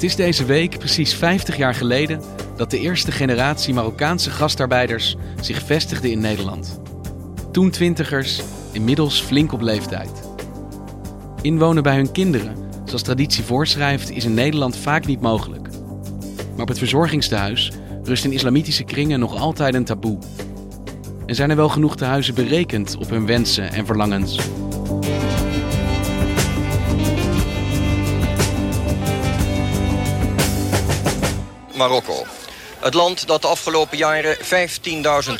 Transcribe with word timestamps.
Het 0.00 0.08
is 0.08 0.16
deze 0.16 0.44
week 0.44 0.78
precies 0.78 1.14
50 1.14 1.56
jaar 1.56 1.74
geleden 1.74 2.20
dat 2.56 2.70
de 2.70 2.78
eerste 2.78 3.12
generatie 3.12 3.74
Marokkaanse 3.74 4.30
gastarbeiders 4.30 5.16
zich 5.40 5.62
vestigde 5.62 6.10
in 6.10 6.20
Nederland. 6.20 6.80
Toen 7.52 7.70
twintigers, 7.70 8.42
inmiddels 8.72 9.20
flink 9.20 9.52
op 9.52 9.60
leeftijd. 9.60 10.28
Inwonen 11.42 11.82
bij 11.82 11.96
hun 11.96 12.12
kinderen, 12.12 12.56
zoals 12.84 13.02
traditie 13.02 13.44
voorschrijft, 13.44 14.10
is 14.10 14.24
in 14.24 14.34
Nederland 14.34 14.76
vaak 14.76 15.06
niet 15.06 15.20
mogelijk. 15.20 15.68
Maar 16.52 16.62
op 16.62 16.68
het 16.68 16.78
verzorgingstehuis 16.78 17.72
rust 18.02 18.24
in 18.24 18.32
islamitische 18.32 18.84
kringen 18.84 19.20
nog 19.20 19.36
altijd 19.36 19.74
een 19.74 19.84
taboe. 19.84 20.18
En 21.26 21.34
zijn 21.34 21.50
er 21.50 21.56
wel 21.56 21.68
genoeg 21.68 21.96
tehuizen 21.96 22.34
berekend 22.34 22.96
op 22.96 23.10
hun 23.10 23.26
wensen 23.26 23.72
en 23.72 23.86
verlangens? 23.86 24.38
Marokko. 31.80 32.26
Het 32.80 32.94
land 32.94 33.26
dat 33.26 33.42
de 33.42 33.48
afgelopen 33.48 33.96
jaren 33.96 34.36
15.000 34.36 34.42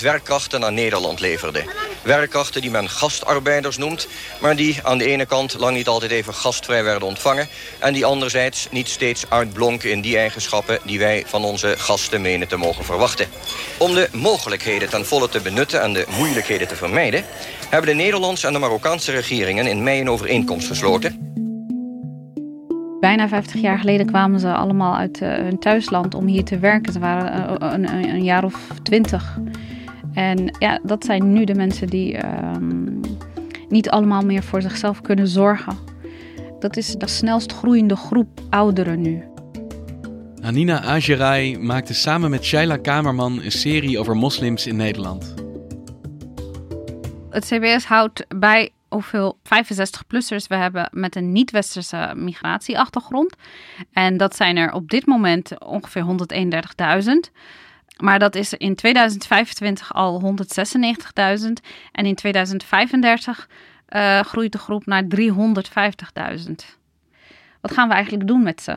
werkkrachten 0.01 0.61
naar 0.61 0.73
Nederland 0.73 1.21
leverde. 1.21 1.65
Werkkrachten 2.03 2.61
die 2.61 2.71
men 2.71 2.89
gastarbeiders 2.89 3.77
noemt... 3.77 4.09
maar 4.41 4.57
die 4.57 4.81
aan 4.83 4.99
de 4.99 5.05
ene 5.05 5.27
kant 5.27 5.59
lang 5.59 5.77
niet 5.77 5.89
altijd 5.89 6.11
even 6.11 6.35
gastvrij 6.35 6.85
werden 6.85 7.09
ontvangen... 7.09 7.49
en 7.79 7.93
die 7.93 8.05
anderzijds 8.05 8.67
niet 8.71 8.89
steeds 8.89 9.25
uitblonken 9.29 9.91
in 9.91 10.01
die 10.01 10.19
eigenschappen... 10.19 10.79
die 10.85 10.99
wij 10.99 11.25
van 11.27 11.45
onze 11.45 11.75
gasten 11.79 12.21
menen 12.21 12.49
te 12.49 12.57
mogen 12.57 12.85
verwachten. 12.85 13.29
Om 13.79 13.95
de 13.95 14.09
mogelijkheden 14.13 14.89
ten 14.89 15.07
volle 15.07 15.29
te 15.29 15.41
benutten 15.41 15.83
en 15.83 15.93
de 15.93 16.07
moeilijkheden 16.09 16.69
te 16.69 16.77
vermijden... 16.77 17.25
hebben 17.69 17.91
de 17.91 18.03
Nederlandse 18.03 18.47
en 18.47 18.53
de 18.53 18.59
Marokkaanse 18.59 19.13
regeringen 19.13 19.67
in 19.67 19.83
mei 19.83 20.01
een 20.01 20.11
overeenkomst 20.11 20.67
gesloten... 20.67 21.30
Bijna 23.01 23.29
50 23.29 23.61
jaar 23.61 23.79
geleden 23.79 24.07
kwamen 24.07 24.41
ze 24.41 24.53
allemaal 24.53 24.97
uit 24.97 25.21
uh, 25.21 25.35
hun 25.35 25.59
thuisland 25.59 26.15
om 26.15 26.27
hier 26.27 26.45
te 26.45 26.59
werken. 26.59 26.93
Ze 26.93 26.99
waren 26.99 27.51
uh, 27.63 27.73
een, 27.73 27.95
een, 27.95 28.09
een, 28.09 28.25
jaar 28.25 28.45
of 28.45 28.69
twintig. 28.83 29.39
En 30.13 30.57
ja, 30.59 30.81
dat 30.83 31.05
zijn 31.05 31.33
nu 31.33 31.45
de 31.45 31.55
mensen 31.55 31.87
die 31.87 32.27
um, 32.27 33.01
niet 33.69 33.91
allemaal 33.91 34.23
meer 34.23 34.43
voor 34.43 34.63
zichzelf 34.63 35.01
kunnen 35.01 35.29
zorgen. 35.29 35.77
Dat 36.59 36.77
is 36.77 36.95
de 36.95 37.09
snelst 37.09 37.53
groeiende 37.53 37.97
groep 37.97 38.41
ouderen 38.51 39.01
nu. 39.01 39.25
Hanina 40.41 40.83
Ajerai 40.83 41.59
maakte 41.59 41.95
samen 41.95 42.31
met 42.31 42.45
Shaila 42.45 42.77
Kamerman 42.77 43.43
een 43.43 43.53
serie 43.53 43.99
over 43.99 44.17
moslims 44.17 44.67
in 44.67 44.77
Nederland. 44.77 45.35
Het 47.31 47.45
CBS 47.45 47.85
houdt 47.85 48.27
bij 48.29 48.71
hoeveel 48.91 49.39
65-plussers 49.45 50.47
we 50.49 50.55
hebben 50.55 50.89
met 50.93 51.17
een 51.17 51.33
niet-westerse 51.33 52.13
migratieachtergrond. 52.17 53.35
En 53.93 54.17
dat 54.17 54.37
zijn 54.37 54.57
er 54.57 54.73
op 54.73 54.91
dit 54.91 55.07
moment 55.07 55.59
ongeveer 55.59 56.05
131.000. 57.27 57.33
Maar 57.97 58.19
dat 58.19 58.35
is 58.35 58.55
in 58.55 58.75
2025 58.75 59.95
al 59.95 60.37
196.000. 61.41 61.53
En 61.93 62.07
in 62.07 62.15
2035 62.15 63.49
uh, 63.89 64.21
groeit 64.21 64.53
de 64.53 64.59
groep 64.59 64.87
naar 64.87 65.05
350.000. 65.17 66.53
Wat 67.61 67.73
gaan 67.73 67.89
we 67.89 67.95
eigenlijk 67.95 68.27
doen 68.27 68.43
met 68.43 68.63
ze? 68.63 68.77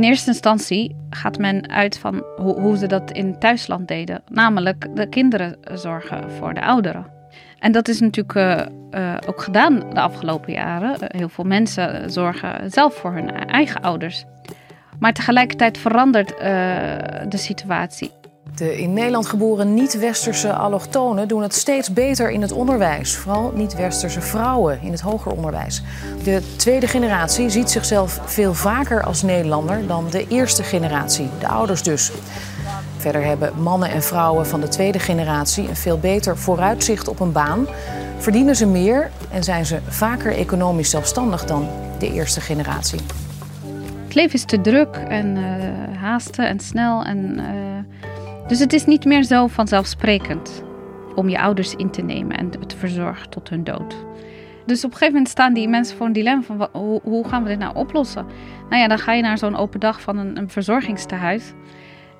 In 0.00 0.06
eerste 0.06 0.30
instantie 0.30 0.96
gaat 1.10 1.38
men 1.38 1.70
uit 1.70 1.98
van 1.98 2.24
hoe, 2.36 2.76
ze 2.76 2.86
dat 2.86 3.10
in 3.10 3.38
thuisland 3.38 3.88
deden, 3.88 4.22
namelijk 4.28 4.96
de 4.96 5.08
kinderen 5.08 5.56
zorgen 5.74 6.30
voor 6.30 6.54
de 6.54 6.62
ouderen. 6.62 7.06
En 7.58 7.72
dat 7.72 7.88
is 7.88 8.00
natuurlijk 8.00 8.34
uh, 8.34 8.66
uh, 9.00 9.16
ook 9.26 9.42
gedaan 9.42 9.78
de 9.92 10.00
afgelopen 10.00 10.52
jaren. 10.52 10.96
heel 10.98 11.28
veel 11.28 11.44
mensen 11.44 12.10
zorgen 12.10 12.70
zelf 12.70 12.94
voor 12.94 13.12
hun 13.12 13.30
eigen 13.30 13.80
ouders. 13.80 14.24
Maar 14.98 15.12
tegelijkertijd 15.12 15.78
verandert 15.78 16.28
de 17.28 17.36
situatie. 17.36 18.10
De 18.54 18.78
in 18.80 18.92
Nederland 18.92 19.26
geboren 19.26 19.74
niet-westerse 19.74 20.52
allochtonen 20.52 21.28
doen 21.28 21.42
het 21.42 21.54
steeds 21.54 21.92
beter 21.92 22.30
in 22.30 22.42
het 22.42 22.52
onderwijs. 22.52 23.16
Vooral 23.16 23.52
niet-westerse 23.54 24.20
vrouwen 24.20 24.78
in 24.82 24.90
het 24.90 25.00
hoger 25.00 25.32
onderwijs. 25.32 25.82
De 26.22 26.42
tweede 26.56 26.86
generatie 26.86 27.50
ziet 27.50 27.70
zichzelf 27.70 28.20
veel 28.24 28.54
vaker 28.54 29.04
als 29.04 29.22
Nederlander 29.22 29.86
dan 29.86 30.06
de 30.10 30.26
eerste 30.28 30.62
generatie, 30.62 31.28
de 31.38 31.48
ouders 31.48 31.82
dus. 31.82 32.12
Verder 32.96 33.24
hebben 33.24 33.62
mannen 33.62 33.90
en 33.90 34.02
vrouwen 34.02 34.46
van 34.46 34.60
de 34.60 34.68
tweede 34.68 34.98
generatie 34.98 35.68
een 35.68 35.76
veel 35.76 35.98
beter 35.98 36.38
vooruitzicht 36.38 37.08
op 37.08 37.20
een 37.20 37.32
baan. 37.32 37.66
Verdienen 38.18 38.56
ze 38.56 38.66
meer 38.66 39.10
en 39.30 39.44
zijn 39.44 39.66
ze 39.66 39.78
vaker 39.88 40.36
economisch 40.36 40.90
zelfstandig 40.90 41.44
dan 41.44 41.68
de 41.98 42.12
eerste 42.12 42.40
generatie. 42.40 43.00
Het 44.04 44.14
leven 44.14 44.34
is 44.34 44.44
te 44.44 44.60
druk 44.60 44.96
en 45.08 45.36
uh, 45.36 46.00
haasten 46.00 46.48
en 46.48 46.60
snel 46.60 47.04
en... 47.04 47.38
Uh 47.38 47.69
dus 48.50 48.58
het 48.58 48.72
is 48.72 48.84
niet 48.84 49.04
meer 49.04 49.22
zo 49.22 49.46
vanzelfsprekend 49.46 50.62
om 51.14 51.28
je 51.28 51.40
ouders 51.40 51.74
in 51.74 51.90
te 51.90 52.02
nemen 52.02 52.36
en 52.36 52.50
te 52.50 52.76
verzorgen 52.76 53.30
tot 53.30 53.48
hun 53.48 53.64
dood. 53.64 53.96
Dus 54.66 54.84
op 54.84 54.90
een 54.90 54.96
gegeven 54.96 55.12
moment 55.12 55.28
staan 55.28 55.54
die 55.54 55.68
mensen 55.68 55.96
voor 55.96 56.06
een 56.06 56.12
dilemma 56.12 56.42
van 56.42 56.68
hoe, 56.72 57.00
hoe 57.02 57.28
gaan 57.28 57.42
we 57.42 57.48
dit 57.48 57.58
nou 57.58 57.76
oplossen? 57.76 58.26
Nou 58.68 58.82
ja, 58.82 58.88
dan 58.88 58.98
ga 58.98 59.12
je 59.12 59.22
naar 59.22 59.38
zo'n 59.38 59.56
open 59.56 59.80
dag 59.80 60.00
van 60.00 60.18
een, 60.18 60.36
een 60.36 60.50
verzorgingstehuis. 60.50 61.52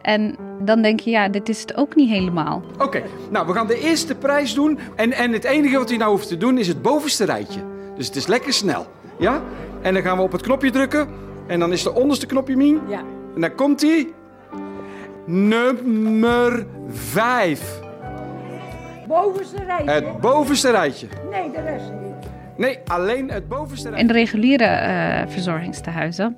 En 0.03 0.37
dan 0.61 0.83
denk 0.83 1.01
je, 1.01 1.11
ja, 1.11 1.29
dit 1.29 1.49
is 1.49 1.61
het 1.61 1.77
ook 1.77 1.95
niet 1.95 2.09
helemaal. 2.09 2.63
Oké, 2.75 2.85
okay, 2.85 3.05
nou, 3.31 3.47
we 3.47 3.53
gaan 3.53 3.67
de 3.67 3.81
eerste 3.81 4.15
prijs 4.15 4.55
doen. 4.55 4.79
En, 4.97 5.13
en 5.13 5.33
het 5.33 5.45
enige 5.45 5.79
wat 5.79 5.91
u 5.91 5.97
nou 5.97 6.11
hoeft 6.11 6.29
te 6.29 6.37
doen 6.37 6.59
is 6.59 6.69
het 6.69 6.83
bovenste 6.83 7.25
rijtje. 7.25 7.61
Dus 7.97 8.07
het 8.07 8.17
is 8.17 8.27
lekker 8.27 8.53
snel. 8.53 8.87
Ja? 9.19 9.43
En 9.83 9.95
dan 9.95 10.03
gaan 10.03 10.17
we 10.17 10.23
op 10.23 10.33
het 10.33 10.43
knopje 10.43 10.71
drukken. 10.71 11.09
En 11.47 11.59
dan 11.59 11.73
is 11.73 11.83
de 11.83 11.95
onderste 11.95 12.27
knopje 12.27 12.57
Mien. 12.57 12.81
Ja. 12.89 13.03
En 13.35 13.41
dan 13.41 13.55
komt 13.55 13.81
hij. 13.81 14.09
Nummer 15.27 16.67
5. 16.89 17.81
Bovenste 19.09 19.65
rijtje. 19.65 19.91
Het 19.91 20.21
bovenste 20.21 20.71
rijtje. 20.71 21.09
Nee, 21.31 21.51
de 21.51 21.61
rest 21.61 21.93
niet. 22.03 22.31
Nee, 22.57 22.78
alleen 22.87 23.31
het 23.31 23.49
bovenste 23.49 23.89
rijtje. 23.89 24.01
In 24.01 24.13
de 24.13 24.19
reguliere 24.19 24.65
uh, 24.65 25.33
verzorgingstehuizen, 25.33 26.37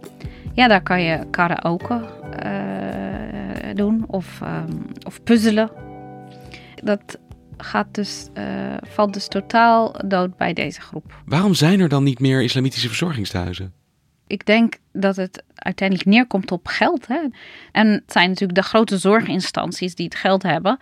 ja, 0.52 0.68
daar 0.68 0.82
kan 0.82 1.02
je 1.02 1.26
karaoke 1.30 2.00
uh, 2.44 3.74
doen 3.74 4.04
of, 4.06 4.40
um, 4.42 4.86
of 5.06 5.22
puzzelen. 5.22 5.70
Dat 6.82 7.18
gaat 7.56 7.86
dus, 7.90 8.28
uh, 8.38 8.44
valt 8.82 9.12
dus 9.12 9.28
totaal 9.28 9.94
dood 10.06 10.36
bij 10.36 10.52
deze 10.52 10.80
groep. 10.80 11.22
Waarom 11.24 11.54
zijn 11.54 11.80
er 11.80 11.88
dan 11.88 12.04
niet 12.04 12.20
meer 12.20 12.42
islamitische 12.42 12.88
verzorgingstehuizen? 12.88 13.72
Ik 14.32 14.46
denk 14.46 14.74
dat 14.92 15.16
het 15.16 15.42
uiteindelijk 15.54 16.08
neerkomt 16.08 16.50
op 16.50 16.66
geld. 16.66 17.06
Hè? 17.06 17.20
En 17.72 17.88
het 17.88 18.12
zijn 18.12 18.28
natuurlijk 18.28 18.58
de 18.58 18.64
grote 18.64 18.98
zorginstanties 18.98 19.94
die 19.94 20.04
het 20.04 20.14
geld 20.14 20.42
hebben. 20.42 20.78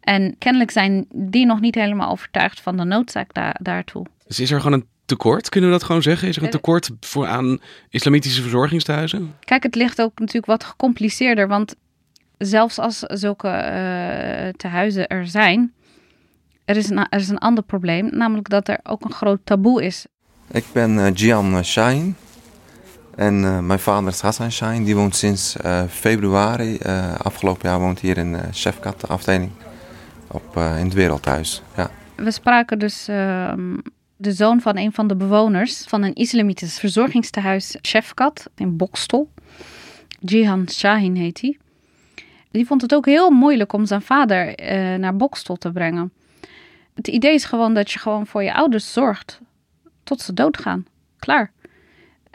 En 0.00 0.38
kennelijk 0.38 0.70
zijn 0.70 1.06
die 1.14 1.46
nog 1.46 1.60
niet 1.60 1.74
helemaal 1.74 2.10
overtuigd 2.10 2.60
van 2.60 2.76
de 2.76 2.84
noodzaak 2.84 3.34
daar, 3.34 3.56
daartoe. 3.62 4.06
Dus 4.26 4.40
is 4.40 4.50
er 4.50 4.60
gewoon 4.60 4.80
een 4.80 4.86
tekort? 5.04 5.48
Kunnen 5.48 5.70
we 5.70 5.76
dat 5.76 5.86
gewoon 5.86 6.02
zeggen? 6.02 6.28
Is 6.28 6.36
er 6.36 6.42
een 6.42 6.50
tekort 6.50 6.90
voor 7.00 7.26
aan 7.26 7.58
islamitische 7.88 8.42
verzorgingstehuizen? 8.42 9.34
Kijk, 9.44 9.62
het 9.62 9.74
ligt 9.74 10.00
ook 10.00 10.18
natuurlijk 10.18 10.46
wat 10.46 10.64
gecompliceerder. 10.64 11.48
Want 11.48 11.74
zelfs 12.38 12.78
als 12.78 12.98
zulke 12.98 13.48
uh, 13.48 14.48
tehuizen 14.56 15.06
er 15.06 15.26
zijn, 15.26 15.72
er 16.64 16.76
is, 16.76 16.90
een, 16.90 17.08
er 17.08 17.20
is 17.20 17.28
een 17.28 17.38
ander 17.38 17.64
probleem, 17.64 18.08
namelijk 18.12 18.48
dat 18.48 18.68
er 18.68 18.78
ook 18.82 19.04
een 19.04 19.12
groot 19.12 19.40
taboe 19.44 19.84
is. 19.84 20.06
Ik 20.50 20.64
ben 20.72 20.96
uh, 20.96 21.06
Gian 21.14 21.64
Shahin 21.64 22.16
en 23.16 23.34
uh, 23.42 23.58
mijn 23.58 23.78
vader 23.78 24.08
is 24.08 24.20
Hassan 24.20 24.52
Shahin. 24.52 24.84
Die 24.84 24.96
woont 24.96 25.16
sinds 25.16 25.56
februari 25.88 26.78
afgelopen 27.22 27.68
jaar 27.68 27.80
woont 27.80 28.00
hier 28.00 28.18
in 28.18 28.32
uh, 28.32 28.40
Chefkat, 28.50 29.00
de 29.00 29.06
afdeling, 29.06 29.50
op, 30.26 30.56
in 30.56 30.62
het 30.62 30.92
Wereldhuis. 30.92 31.62
Ja. 31.76 31.90
We 32.16 32.30
spraken 32.30 32.78
dus 32.78 33.08
ehm, 33.08 33.76
de 34.16 34.32
zoon 34.32 34.60
van 34.60 34.76
een 34.76 34.92
van 34.92 35.06
de 35.06 35.16
bewoners 35.16 35.84
van 35.88 36.02
een 36.02 36.14
islamitisch 36.14 36.78
verzorgingstehuis 36.78 37.76
Chefkat 37.80 38.50
in 38.54 38.76
Bokstel. 38.76 39.30
Jihan 40.20 40.68
Shahin 40.70 41.14
heet 41.14 41.40
hij. 41.40 41.58
Die 42.50 42.66
vond 42.66 42.82
het 42.82 42.94
ook 42.94 43.06
heel 43.06 43.30
moeilijk 43.30 43.72
om 43.72 43.86
zijn 43.86 44.02
vader 44.02 44.54
naar 44.98 45.16
Bokstel 45.16 45.56
te 45.56 45.72
brengen 45.72 46.12
het 46.96 47.08
idee 47.08 47.34
is 47.34 47.44
gewoon 47.44 47.74
dat 47.74 47.90
je 47.90 47.98
gewoon 47.98 48.26
voor 48.26 48.42
je 48.42 48.54
ouders 48.54 48.92
zorgt 48.92 49.40
tot 50.02 50.20
ze 50.20 50.32
doodgaan. 50.32 50.86
Klaar. 51.18 51.52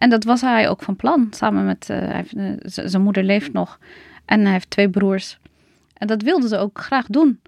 En 0.01 0.09
dat 0.09 0.24
was 0.24 0.42
hij 0.42 0.69
ook 0.69 0.83
van 0.83 0.95
plan. 0.95 1.27
Samen 1.31 1.65
met 1.65 1.89
uh, 1.92 2.19
zijn 2.65 3.01
moeder 3.01 3.24
leeft 3.24 3.53
nog. 3.53 3.80
En 4.25 4.42
hij 4.42 4.51
heeft 4.51 4.69
twee 4.69 4.89
broers. 4.89 5.39
En 5.94 6.07
dat 6.07 6.21
wilden 6.21 6.50
ze 6.50 6.57
ook 6.57 6.80
graag 6.80 7.06
doen. 7.07 7.42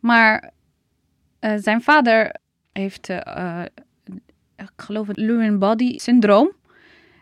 Maar 0.00 0.50
uh, 1.40 1.52
zijn 1.56 1.82
vader 1.82 2.36
heeft, 2.72 3.08
ik 4.56 4.72
geloof 4.76 5.06
het, 5.06 5.16
Lewy 5.16 5.58
body 5.58 5.98
syndroom. 5.98 6.50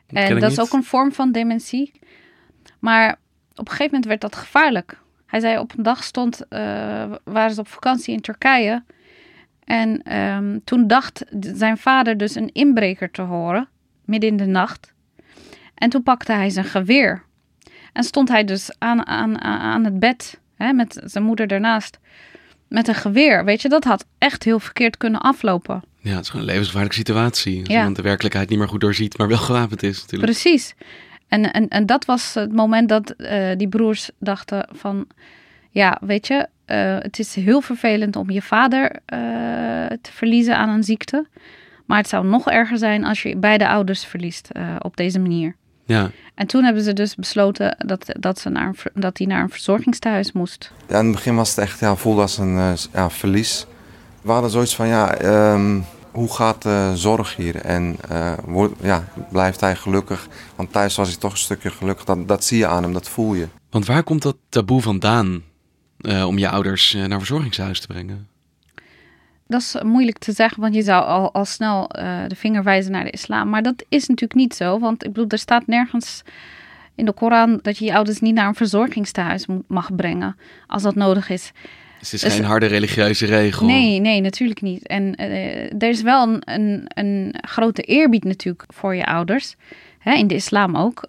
En 0.06 0.40
dat 0.40 0.50
is 0.50 0.60
ook 0.60 0.72
een 0.72 0.84
vorm 0.84 1.12
van 1.12 1.32
dementie. 1.32 1.92
Maar 2.78 3.10
op 3.50 3.58
een 3.58 3.66
gegeven 3.66 3.84
moment 3.84 4.04
werd 4.04 4.20
dat 4.20 4.36
gevaarlijk. 4.36 5.00
Hij 5.26 5.40
zei 5.40 5.58
op 5.58 5.72
een 5.76 5.82
dag 5.82 6.04
stond, 6.04 6.42
waren 7.24 7.54
ze 7.54 7.60
op 7.60 7.68
vakantie 7.68 8.14
in 8.14 8.20
Turkije. 8.20 8.82
En 9.64 10.16
um, 10.18 10.64
toen 10.64 10.86
dacht 10.86 11.24
zijn 11.40 11.78
vader 11.78 12.16
dus 12.16 12.34
een 12.34 12.52
inbreker 12.52 13.10
te 13.10 13.22
horen, 13.22 13.68
midden 14.10 14.30
in 14.30 14.36
de 14.36 14.46
nacht. 14.46 14.92
En 15.74 15.90
toen 15.90 16.02
pakte 16.02 16.32
hij 16.32 16.50
zijn 16.50 16.64
geweer. 16.64 17.22
En 17.92 18.02
stond 18.02 18.28
hij 18.28 18.44
dus 18.44 18.70
aan, 18.78 19.06
aan, 19.06 19.40
aan 19.40 19.84
het 19.84 19.98
bed, 19.98 20.40
hè, 20.56 20.72
met 20.72 21.00
zijn 21.04 21.24
moeder 21.24 21.52
ernaast, 21.52 21.98
met 22.68 22.88
een 22.88 22.94
geweer. 22.94 23.44
Weet 23.44 23.62
je, 23.62 23.68
dat 23.68 23.84
had 23.84 24.06
echt 24.18 24.44
heel 24.44 24.60
verkeerd 24.60 24.96
kunnen 24.96 25.20
aflopen. 25.20 25.82
Ja, 25.98 26.14
het 26.14 26.20
is 26.20 26.28
gewoon 26.28 26.42
een 26.42 26.50
levensgevaarlijke 26.50 26.98
situatie. 26.98 27.58
Als 27.58 27.68
ja. 27.68 27.78
iemand 27.78 27.96
de 27.96 28.02
werkelijkheid 28.02 28.48
niet 28.48 28.58
meer 28.58 28.68
goed 28.68 28.80
doorziet, 28.80 29.18
maar 29.18 29.28
wel 29.28 29.38
gewapend 29.38 29.82
is 29.82 30.00
natuurlijk. 30.00 30.32
Precies. 30.32 30.74
En, 31.28 31.52
en, 31.52 31.68
en 31.68 31.86
dat 31.86 32.04
was 32.04 32.34
het 32.34 32.52
moment 32.52 32.88
dat 32.88 33.14
uh, 33.16 33.50
die 33.56 33.68
broers 33.68 34.10
dachten 34.18 34.68
van... 34.72 35.06
Ja, 35.70 35.98
weet 36.00 36.26
je, 36.26 36.48
uh, 36.66 36.98
het 36.98 37.18
is 37.18 37.34
heel 37.34 37.60
vervelend 37.60 38.16
om 38.16 38.30
je 38.30 38.42
vader 38.42 38.90
uh, 38.90 38.98
te 39.86 40.12
verliezen 40.12 40.56
aan 40.56 40.68
een 40.68 40.84
ziekte. 40.84 41.26
Maar 41.90 41.98
het 41.98 42.08
zou 42.08 42.26
nog 42.26 42.50
erger 42.50 42.78
zijn 42.78 43.04
als 43.04 43.22
je 43.22 43.36
beide 43.36 43.68
ouders 43.68 44.04
verliest 44.04 44.48
uh, 44.52 44.76
op 44.78 44.96
deze 44.96 45.18
manier. 45.18 45.56
Ja. 45.84 46.10
En 46.34 46.46
toen 46.46 46.64
hebben 46.64 46.82
ze 46.82 46.92
dus 46.92 47.14
besloten 47.14 47.76
dat, 47.86 48.06
dat, 48.18 48.38
ze 48.38 48.48
naar 48.48 48.66
een, 48.66 49.02
dat 49.02 49.18
hij 49.18 49.26
naar 49.26 49.42
een 49.42 49.50
verzorgingstehuis 49.50 50.32
moest. 50.32 50.72
Ja, 50.88 50.98
in 50.98 51.04
het 51.04 51.14
begin 51.14 51.34
was 51.34 51.48
het 51.48 51.58
echt 51.58 51.80
ja, 51.80 51.96
voelde 51.96 52.20
als 52.20 52.38
een 52.38 52.76
ja, 52.92 53.10
verlies. 53.10 53.66
We 54.22 54.30
hadden 54.30 54.50
zoiets 54.50 54.76
van, 54.76 54.86
ja, 54.86 55.22
um, 55.52 55.84
hoe 56.10 56.34
gaat 56.34 56.62
de 56.62 56.92
zorg 56.94 57.36
hier? 57.36 57.56
En 57.56 57.96
wordt, 58.44 58.74
ja, 58.82 59.04
blijft 59.30 59.60
hij 59.60 59.76
gelukkig? 59.76 60.28
Want 60.56 60.72
thuis 60.72 60.96
was 60.96 61.08
hij 61.08 61.16
toch 61.16 61.32
een 61.32 61.38
stukje 61.38 61.70
gelukkig. 61.70 62.04
Dat, 62.04 62.28
dat 62.28 62.44
zie 62.44 62.58
je 62.58 62.66
aan 62.66 62.82
hem, 62.82 62.92
dat 62.92 63.08
voel 63.08 63.34
je. 63.34 63.48
Want 63.70 63.86
waar 63.86 64.02
komt 64.02 64.22
dat 64.22 64.36
taboe 64.48 64.82
vandaan 64.82 65.42
uh, 66.00 66.26
om 66.26 66.38
je 66.38 66.48
ouders 66.48 66.94
uh, 66.94 67.04
naar 67.04 67.18
verzorgingshuis 67.18 67.80
te 67.80 67.86
brengen? 67.86 68.28
Dat 69.50 69.60
is 69.60 69.76
moeilijk 69.82 70.18
te 70.18 70.32
zeggen, 70.32 70.60
want 70.60 70.74
je 70.74 70.82
zou 70.82 71.04
al, 71.04 71.32
al 71.32 71.44
snel 71.44 71.90
uh, 71.98 72.18
de 72.26 72.36
vinger 72.36 72.62
wijzen 72.62 72.92
naar 72.92 73.04
de 73.04 73.10
islam. 73.10 73.48
Maar 73.48 73.62
dat 73.62 73.84
is 73.88 74.08
natuurlijk 74.08 74.40
niet 74.40 74.54
zo, 74.54 74.78
want 74.78 75.04
ik 75.04 75.12
bedoel, 75.12 75.28
er 75.28 75.38
staat 75.38 75.66
nergens 75.66 76.22
in 76.94 77.04
de 77.04 77.12
Koran 77.12 77.58
dat 77.62 77.78
je 77.78 77.84
je 77.84 77.94
ouders 77.94 78.20
niet 78.20 78.34
naar 78.34 78.46
een 78.46 78.54
verzorgingstehuis 78.54 79.46
mag 79.66 79.94
brengen 79.94 80.36
als 80.66 80.82
dat 80.82 80.94
nodig 80.94 81.28
is. 81.28 81.52
Dus 81.98 82.10
het 82.10 82.12
is 82.12 82.20
dus, 82.20 82.34
geen 82.34 82.44
harde 82.44 82.66
religieuze 82.66 83.26
regel? 83.26 83.66
Nee, 83.66 84.00
nee, 84.00 84.20
natuurlijk 84.20 84.60
niet. 84.60 84.86
En 84.86 85.16
er 85.78 85.88
is 85.88 86.02
wel 86.02 86.28
een, 86.28 86.42
een, 86.44 86.84
een, 86.94 87.34
grote 87.40 87.82
eerbied 87.82 88.24
natuurlijk 88.24 88.64
voor 88.68 88.94
je 88.94 89.06
ouders, 89.06 89.56
hè, 89.98 90.12
in 90.12 90.26
de 90.26 90.34
islam 90.34 90.76
ook. 90.76 91.04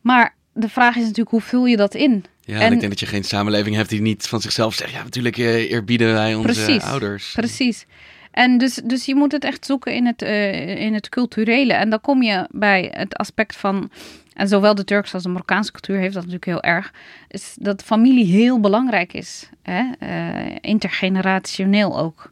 maar 0.00 0.34
de 0.58 0.68
vraag 0.68 0.96
is 0.96 1.02
natuurlijk, 1.02 1.30
hoe 1.30 1.40
vul 1.40 1.66
je 1.66 1.76
dat 1.76 1.94
in? 1.94 2.24
Ja, 2.40 2.60
en, 2.60 2.72
ik 2.72 2.78
denk 2.78 2.90
dat 2.90 3.00
je 3.00 3.06
geen 3.06 3.24
samenleving 3.24 3.76
hebt 3.76 3.88
die 3.88 4.00
niet 4.00 4.26
van 4.26 4.40
zichzelf 4.40 4.74
zegt... 4.74 4.92
ja, 4.92 5.02
natuurlijk 5.02 5.38
eh, 5.38 5.70
eerbieden 5.70 6.12
wij 6.12 6.34
onze 6.34 6.52
precies, 6.52 6.82
ouders. 6.82 7.32
Precies. 7.32 7.86
En 8.30 8.58
dus, 8.58 8.74
dus 8.74 9.04
je 9.04 9.14
moet 9.14 9.32
het 9.32 9.44
echt 9.44 9.66
zoeken 9.66 9.94
in 9.94 10.06
het, 10.06 10.22
uh, 10.22 10.80
in 10.80 10.94
het 10.94 11.08
culturele. 11.08 11.72
En 11.72 11.90
dan 11.90 12.00
kom 12.00 12.22
je 12.22 12.46
bij 12.50 12.90
het 12.94 13.16
aspect 13.16 13.56
van... 13.56 13.90
en 14.34 14.48
zowel 14.48 14.74
de 14.74 14.84
Turkse 14.84 15.14
als 15.14 15.22
de 15.22 15.28
Marokkaanse 15.28 15.72
cultuur 15.72 15.98
heeft 15.98 16.14
dat 16.14 16.26
natuurlijk 16.26 16.44
heel 16.44 16.72
erg... 16.72 16.92
is 17.28 17.54
dat 17.60 17.82
familie 17.82 18.24
heel 18.24 18.60
belangrijk 18.60 19.12
is. 19.12 19.48
Hè? 19.62 19.84
Uh, 20.02 20.56
intergenerationeel 20.60 21.98
ook. 21.98 22.30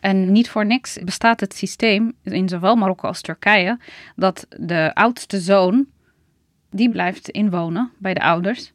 En 0.00 0.32
niet 0.32 0.48
voor 0.50 0.66
niks 0.66 0.98
bestaat 1.04 1.40
het 1.40 1.54
systeem 1.54 2.12
in 2.22 2.48
zowel 2.48 2.76
Marokko 2.76 3.08
als 3.08 3.20
Turkije... 3.20 3.78
dat 4.16 4.46
de 4.58 4.90
oudste 4.94 5.40
zoon, 5.40 5.86
die 6.74 6.90
blijft 6.90 7.28
inwonen 7.28 7.90
bij 7.98 8.14
de 8.14 8.20
ouders... 8.20 8.72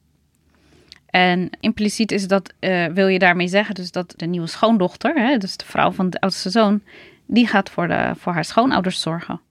En 1.09 1.49
impliciet 1.59 2.11
is 2.11 2.27
dat, 2.27 2.53
uh, 2.59 2.85
wil 2.85 3.07
je 3.07 3.19
daarmee 3.19 3.47
zeggen, 3.47 3.75
dus 3.75 3.91
dat 3.91 4.13
de 4.15 4.25
nieuwe 4.25 4.47
schoondochter, 4.47 5.13
hè, 5.15 5.37
dus 5.37 5.57
de 5.57 5.65
vrouw 5.65 5.91
van 5.91 6.09
de 6.09 6.19
oudste 6.19 6.49
zoon, 6.49 6.81
die 7.25 7.47
gaat 7.47 7.69
voor, 7.69 7.87
de, 7.87 8.11
voor 8.15 8.33
haar 8.33 8.45
schoonouders 8.45 9.01
zorgen. 9.01 9.41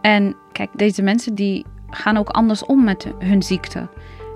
En 0.00 0.36
kijk, 0.52 0.70
deze 0.78 1.02
mensen 1.02 1.34
die 1.34 1.64
gaan 1.90 2.16
ook 2.16 2.28
anders 2.28 2.64
om 2.64 2.84
met 2.84 3.08
hun 3.18 3.42
ziekte. 3.42 3.88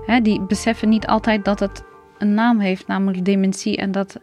Hè, 0.05 0.21
die 0.21 0.41
beseffen 0.41 0.89
niet 0.89 1.07
altijd 1.07 1.45
dat 1.45 1.59
het 1.59 1.83
een 2.17 2.33
naam 2.33 2.59
heeft, 2.59 2.87
namelijk 2.87 3.25
dementie. 3.25 3.77
En 3.77 3.91
dat, 3.91 4.19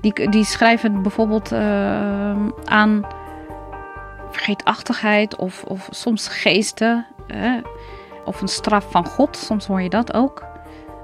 die, 0.00 0.28
die 0.28 0.44
schrijven 0.44 1.02
bijvoorbeeld 1.02 1.52
uh, 1.52 2.46
aan 2.64 3.04
vergeetachtigheid 4.30 5.36
of, 5.36 5.64
of 5.64 5.88
soms 5.90 6.28
geesten. 6.28 7.06
Of 8.24 8.40
een 8.40 8.48
straf 8.48 8.90
van 8.90 9.06
God, 9.06 9.36
soms 9.36 9.66
hoor 9.66 9.82
je 9.82 9.88
dat 9.88 10.14
ook. 10.14 10.44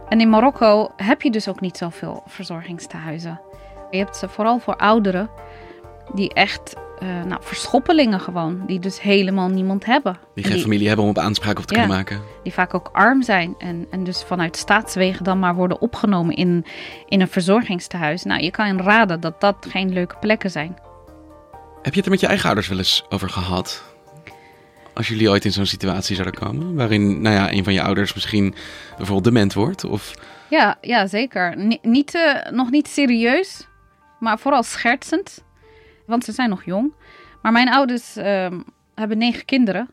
En 0.08 0.20
in 0.20 0.28
Marokko 0.28 0.90
heb 0.96 1.22
je 1.22 1.30
dus 1.30 1.48
ook 1.48 1.60
niet 1.60 1.76
zoveel 1.76 2.22
verzorgingstehuizen. 2.26 3.40
Je 3.90 3.98
hebt 3.98 4.16
ze 4.16 4.28
vooral 4.28 4.58
voor 4.58 4.76
ouderen 4.76 5.30
die 6.14 6.34
echt, 6.34 6.76
uh, 7.02 7.08
nou, 7.24 7.42
verschoppelingen 7.44 8.20
gewoon, 8.20 8.62
die 8.66 8.78
dus 8.78 9.00
helemaal 9.00 9.48
niemand 9.48 9.84
hebben. 9.84 10.18
Die 10.34 10.44
geen 10.44 10.60
familie 10.60 10.86
hebben 10.86 11.04
om 11.04 11.10
op 11.10 11.18
aanspraak 11.18 11.58
op 11.58 11.64
te 11.64 11.72
kunnen 11.72 11.96
maken. 11.96 12.20
Die 12.42 12.52
vaak 12.52 12.74
ook 12.74 12.88
arm 12.92 13.22
zijn 13.22 13.54
en, 13.58 13.86
en 13.90 14.04
dus 14.04 14.24
vanuit 14.24 14.56
staatswegen 14.56 15.24
dan 15.24 15.38
maar 15.38 15.54
worden 15.54 15.80
opgenomen 15.80 16.34
in, 16.34 16.64
in 17.06 17.20
een 17.20 17.28
verzorgingstehuis. 17.28 18.22
Nou, 18.22 18.42
je 18.42 18.50
kan 18.50 18.80
raden 18.80 19.20
dat 19.20 19.40
dat 19.40 19.66
geen 19.68 19.92
leuke 19.92 20.16
plekken 20.20 20.50
zijn. 20.50 20.76
Heb 21.86 21.94
je 21.94 22.00
het 22.00 22.10
er 22.10 22.14
met 22.14 22.24
je 22.24 22.26
eigen 22.26 22.46
ouders 22.46 22.68
wel 22.68 22.78
eens 22.78 23.04
over 23.08 23.28
gehad? 23.28 23.82
Als 24.94 25.08
jullie 25.08 25.30
ooit 25.30 25.44
in 25.44 25.52
zo'n 25.52 25.66
situatie 25.66 26.14
zouden 26.14 26.40
komen, 26.40 26.74
waarin 26.74 27.20
nou 27.22 27.34
ja, 27.34 27.52
een 27.52 27.64
van 27.64 27.72
je 27.72 27.82
ouders 27.82 28.14
misschien 28.14 28.54
bijvoorbeeld 28.96 29.24
dement 29.24 29.54
wordt? 29.54 29.84
Of... 29.84 30.14
Ja, 30.50 30.78
ja, 30.80 31.06
zeker. 31.06 31.76
niet, 31.82 32.14
uh, 32.14 32.50
nog 32.50 32.70
niet 32.70 32.88
serieus, 32.88 33.66
maar 34.20 34.38
vooral 34.38 34.62
schertsend. 34.62 35.44
Want 36.06 36.24
ze 36.24 36.32
zijn 36.32 36.48
nog 36.48 36.64
jong. 36.64 36.92
Maar 37.42 37.52
mijn 37.52 37.72
ouders 37.72 38.16
uh, 38.16 38.48
hebben 38.94 39.18
negen 39.18 39.44
kinderen. 39.44 39.90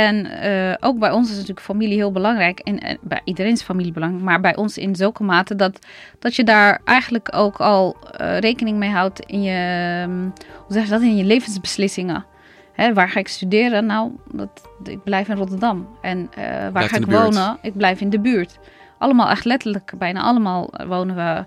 En 0.00 0.26
uh, 0.26 0.74
ook 0.80 0.98
bij 0.98 1.10
ons 1.10 1.30
is 1.30 1.34
natuurlijk 1.34 1.66
familie 1.66 1.96
heel 1.96 2.12
belangrijk. 2.12 2.58
En, 2.58 2.78
en 2.78 2.98
bij 3.00 3.20
iedereen's 3.24 3.62
familie 3.62 3.92
belangrijk. 3.92 4.24
Maar 4.24 4.40
bij 4.40 4.56
ons 4.56 4.78
in 4.78 4.96
zulke 4.96 5.22
mate 5.22 5.56
dat, 5.56 5.86
dat 6.18 6.36
je 6.36 6.44
daar 6.44 6.80
eigenlijk 6.84 7.28
ook 7.34 7.56
al 7.56 7.96
uh, 8.20 8.38
rekening 8.38 8.78
mee 8.78 8.90
houdt 8.90 9.20
in 9.20 9.42
je, 9.42 10.02
um, 10.02 10.32
hoe 10.56 10.72
zeg 10.72 10.84
je 10.84 10.90
dat, 10.90 11.00
in 11.00 11.16
je 11.16 11.24
levensbeslissingen. 11.24 12.24
Hè, 12.72 12.94
waar 12.94 13.08
ga 13.08 13.18
ik 13.18 13.28
studeren? 13.28 13.86
Nou, 13.86 14.12
dat, 14.32 14.68
ik 14.82 15.02
blijf 15.04 15.28
in 15.28 15.36
Rotterdam. 15.36 15.88
En 16.00 16.18
uh, 16.18 16.44
waar 16.72 16.82
ga 16.82 16.96
ik 16.96 17.06
wonen? 17.06 17.58
Ik 17.62 17.76
blijf 17.76 18.00
in 18.00 18.10
de 18.10 18.20
buurt. 18.20 18.58
Allemaal 18.98 19.30
echt 19.30 19.44
letterlijk, 19.44 19.92
bijna 19.98 20.20
allemaal 20.20 20.70
wonen 20.86 21.16
we 21.16 21.44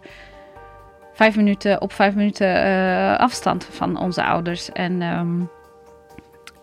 vijf 1.13 1.35
minuten 1.35 1.81
op 1.81 1.93
vijf 1.93 2.15
minuten 2.15 3.17
afstand 3.17 3.67
van 3.71 3.99
onze 3.99 4.23
ouders. 4.23 4.71
En... 4.71 5.01
Um, 5.01 5.49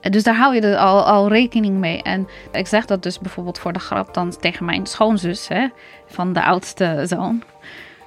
dus 0.01 0.23
daar 0.23 0.37
hou 0.37 0.55
je 0.55 0.61
er 0.61 0.77
al, 0.77 1.05
al 1.05 1.29
rekening 1.29 1.77
mee. 1.77 2.03
En 2.03 2.29
ik 2.53 2.67
zeg 2.67 2.87
dat 2.87 3.03
dus 3.03 3.19
bijvoorbeeld 3.19 3.59
voor 3.59 3.73
de 3.73 3.79
grap 3.79 4.15
dan 4.15 4.37
tegen 4.37 4.65
mijn 4.65 4.87
schoonzus 4.87 5.49
hè, 5.49 5.69
van 6.07 6.33
de 6.33 6.43
oudste 6.43 7.03
zoon. 7.07 7.43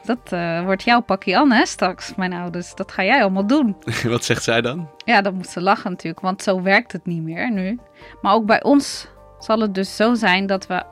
dat 0.05 0.19
eh, 0.29 0.63
wordt 0.63 0.83
jouw 0.83 1.01
pakje 1.01 1.37
aan, 1.37 1.51
hè, 1.51 1.65
straks, 1.65 2.15
mijn 2.15 2.33
ouders. 2.33 2.75
Dat 2.75 2.91
ga 2.91 3.03
jij 3.03 3.21
allemaal 3.21 3.47
doen. 3.47 3.75
Wat 4.03 4.25
zegt 4.25 4.43
zij 4.43 4.61
dan? 4.61 4.89
Ja, 5.05 5.21
dan 5.21 5.33
moet 5.33 5.47
ze 5.47 5.61
lachen 5.61 5.91
natuurlijk, 5.91 6.21
want 6.21 6.43
zo 6.43 6.61
werkt 6.61 6.91
het 6.91 7.05
niet 7.05 7.23
meer 7.23 7.51
nu. 7.51 7.79
Maar 8.21 8.33
ook 8.33 8.45
bij 8.45 8.63
ons 8.63 9.07
zal 9.39 9.59
het 9.59 9.75
dus 9.75 9.95
zo 9.95 10.13
zijn 10.13 10.45
dat 10.45 10.67
we 10.67 10.83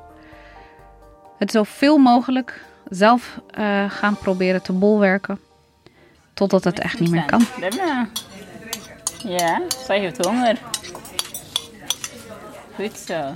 het 1.37 1.51
zoveel 1.51 1.97
mogelijk 1.97 2.65
zelf 2.89 3.39
eh, 3.49 3.89
gaan 3.89 4.17
proberen 4.17 4.61
te 4.61 4.73
bolwerken. 4.73 5.39
Totdat 6.33 6.63
het 6.63 6.79
echt 6.79 6.99
niet 6.99 7.11
meer 7.11 7.25
kan. 7.25 7.41
Ja, 7.59 8.07
zij 9.85 9.99
heeft 9.99 10.25
honger. 10.25 10.57
Goed 12.75 12.97
zo. 13.07 13.35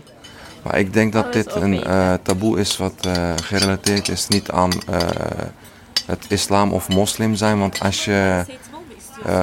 Maar 0.64 0.80
ik 0.80 0.94
denk 0.94 1.14
dat 1.14 1.34
dit 1.34 1.56
een 1.56 1.84
eh, 1.84 2.14
taboe 2.24 2.60
is 2.60 2.78
wat 2.78 3.06
eh, 3.06 3.34
gerelateerd 3.44 4.10
is 4.10 4.28
niet 4.28 4.52
aan 4.52 4.72
eh, 4.88 5.00
het 6.06 6.26
islam 6.28 6.74
of 6.74 6.90
moslim 6.90 7.36
zijn. 7.36 7.60
Want 7.60 7.80
als 7.80 8.06
je 8.06 8.46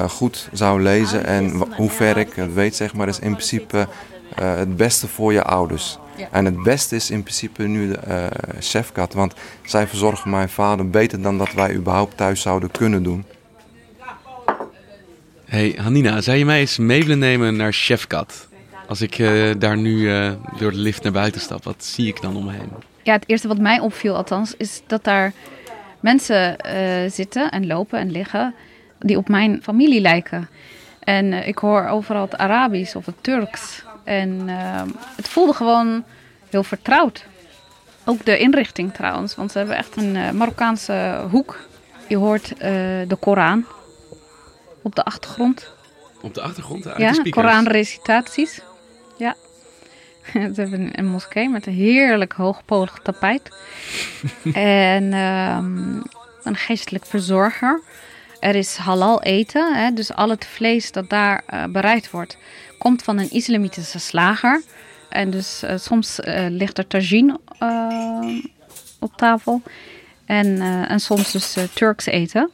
goed 0.09 0.49
zou 0.51 0.81
lezen 0.81 1.25
en 1.25 1.51
hoe 1.75 1.89
ver 1.89 2.17
ik 2.17 2.33
het 2.33 2.53
weet, 2.53 2.75
zeg 2.75 2.93
maar, 2.93 3.07
is 3.07 3.19
in 3.19 3.31
principe 3.31 3.87
het 4.35 4.77
beste 4.77 5.07
voor 5.07 5.33
je 5.33 5.43
ouders. 5.43 5.97
Ja. 6.15 6.27
En 6.31 6.45
het 6.45 6.63
beste 6.63 6.95
is 6.95 7.09
in 7.09 7.21
principe 7.21 7.63
nu 7.63 7.87
de 7.87 7.97
eh 7.97 8.25
chefkat, 8.59 9.13
want 9.13 9.33
zij 9.65 9.87
verzorgen 9.87 10.29
mijn 10.29 10.49
vader 10.49 10.89
beter 10.89 11.21
dan 11.21 11.37
dat 11.37 11.53
wij 11.53 11.73
überhaupt 11.73 12.17
thuis 12.17 12.41
zouden 12.41 12.71
kunnen 12.71 13.03
doen. 13.03 13.25
Hey 15.53 15.77
Hanina, 15.81 16.21
zou 16.21 16.37
je 16.37 16.45
mij 16.45 16.59
eens 16.59 16.77
mee 16.77 17.01
willen 17.01 17.19
nemen 17.19 17.55
naar 17.55 17.73
Chefkat? 17.73 18.47
Als 18.87 19.01
ik 19.01 19.19
eh, 19.19 19.51
daar 19.57 19.77
nu 19.77 20.11
eh, 20.11 20.31
door 20.57 20.71
de 20.71 20.77
lift 20.77 21.03
naar 21.03 21.11
buiten 21.11 21.41
stap, 21.41 21.63
wat 21.63 21.83
zie 21.83 22.07
ik 22.07 22.21
dan 22.21 22.35
om 22.35 22.45
me 22.45 22.51
heen? 22.51 22.71
Ja, 23.03 23.13
het 23.13 23.23
eerste 23.27 23.47
wat 23.47 23.57
mij 23.57 23.79
opviel 23.79 24.15
althans, 24.15 24.55
is 24.57 24.81
dat 24.87 25.03
daar 25.03 25.33
mensen 25.99 26.57
eh, 26.57 27.11
zitten 27.11 27.51
en 27.51 27.67
lopen 27.67 27.99
en 27.99 28.11
liggen 28.11 28.53
die 28.99 29.17
op 29.17 29.29
mijn 29.29 29.59
familie 29.63 30.01
lijken. 30.01 30.49
En 30.99 31.47
ik 31.47 31.57
hoor 31.57 31.87
overal 31.87 32.21
het 32.21 32.37
Arabisch 32.37 32.95
of 32.95 33.05
het 33.05 33.23
Turks. 33.23 33.83
En 34.03 34.43
eh, 34.47 34.81
het 35.15 35.27
voelde 35.27 35.53
gewoon 35.53 36.03
heel 36.49 36.63
vertrouwd. 36.63 37.25
Ook 38.05 38.25
de 38.25 38.37
inrichting 38.37 38.93
trouwens, 38.93 39.35
want 39.35 39.51
ze 39.51 39.57
hebben 39.57 39.77
echt 39.77 39.97
een 39.97 40.37
Marokkaanse 40.37 41.25
hoek. 41.29 41.67
Je 42.07 42.17
hoort 42.17 42.53
de 43.07 43.17
Koran 43.19 43.65
op 44.83 44.95
de 44.95 45.03
achtergrond. 45.03 45.71
Op 46.21 46.33
de 46.33 46.41
achtergrond, 46.41 46.87
uit 46.87 46.97
Ja, 46.97 47.23
de. 47.23 47.29
Koranrecitaties. 47.29 48.61
Ja. 49.17 49.35
Ze 50.55 50.61
hebben 50.61 50.99
een, 50.99 51.05
moskee 51.05 51.49
met 51.49 51.65
een 51.65 51.73
heerlijk 51.73 52.33
hoogpolig 52.33 52.99
tapijt. 53.03 53.49
en 54.53 55.13
ehm, 55.13 55.95
een 56.43 56.55
geestelijk 56.55 57.05
verzorger. 57.05 57.81
Er 58.39 58.55
is 58.55 58.75
halal 58.75 59.21
eten, 59.21 59.75
hè, 59.75 59.91
dus 59.91 60.13
al 60.13 60.29
het 60.29 60.45
vlees 60.45 60.91
dat 60.91 61.09
daar 61.09 61.43
eh, 61.45 61.63
bereid 61.65 62.11
wordt, 62.11 62.37
komt 62.77 63.03
van 63.03 63.17
een 63.17 63.31
islamitische 63.31 63.99
slager. 63.99 64.61
En 65.09 65.29
dus 65.29 65.63
eh, 65.63 65.77
soms 65.77 66.19
eh, 66.19 66.45
ligt 66.49 66.77
er 66.77 66.87
tagine 66.87 67.39
op 68.99 69.17
tafel. 69.17 69.61
En, 70.25 70.61
en 70.87 70.99
soms 70.99 71.31
dus 71.31 71.57
Turks 71.73 72.05
eten. 72.05 72.49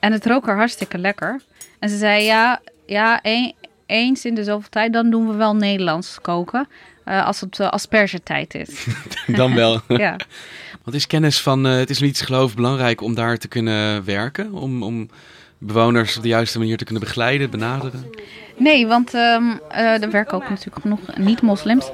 En 0.00 0.12
het 0.12 0.26
rook 0.26 0.48
er 0.48 0.56
hartstikke 0.56 0.98
lekker. 0.98 1.40
En 1.82 1.88
ze 1.88 1.96
zei, 1.96 2.24
ja, 2.24 2.60
ja 2.86 3.18
een- 3.22 3.54
eens 3.86 4.24
in 4.24 4.34
de 4.34 4.44
zoveel 4.44 4.68
tijd, 4.70 4.92
dan 4.92 5.10
doen 5.10 5.28
we 5.28 5.34
wel 5.34 5.56
Nederlands 5.56 6.18
koken. 6.20 6.68
eh, 7.04 7.26
als 7.26 7.40
het 7.40 7.58
uh, 7.58 7.68
aspergetijd 7.70 8.54
is. 8.54 8.86
Dan 9.26 9.54
wel. 9.54 9.80
ja. 10.04 10.16
Wat 10.84 10.94
is 10.94 11.06
kennis 11.06 11.40
van 11.40 11.66
eh, 11.66 11.72
het 11.76 11.90
islamitisch 11.90 12.20
geloof 12.26 12.54
belangrijk 12.54 13.00
om 13.00 13.14
daar 13.14 13.36
te 13.38 13.48
kunnen 13.48 14.04
werken? 14.04 14.52
Om, 14.52 14.82
om 14.82 15.08
bewoners 15.58 16.16
op 16.16 16.22
de 16.22 16.28
juiste 16.28 16.58
manier 16.58 16.76
te 16.76 16.84
kunnen 16.84 17.02
begeleiden, 17.02 17.50
benaderen? 17.50 18.10
Nee, 18.56 18.86
want 18.86 19.14
ehm, 19.14 19.44
eh, 19.68 20.02
er 20.02 20.10
werken 20.10 20.34
ook 20.34 20.48
natuurlijk 20.48 20.80
genoeg 20.80 21.00
niet-moslims. 21.16 21.90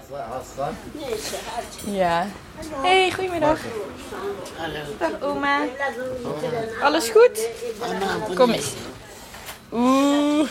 Ja. 1.90 2.26
Hey, 2.83 3.12
goedemiddag. 3.14 3.59
Dag 4.99 5.21
oma. 5.21 5.59
Alles 6.83 7.09
goed? 7.09 7.49
Kom 8.35 8.50
eens. 8.50 8.73
Oeh. 9.72 10.48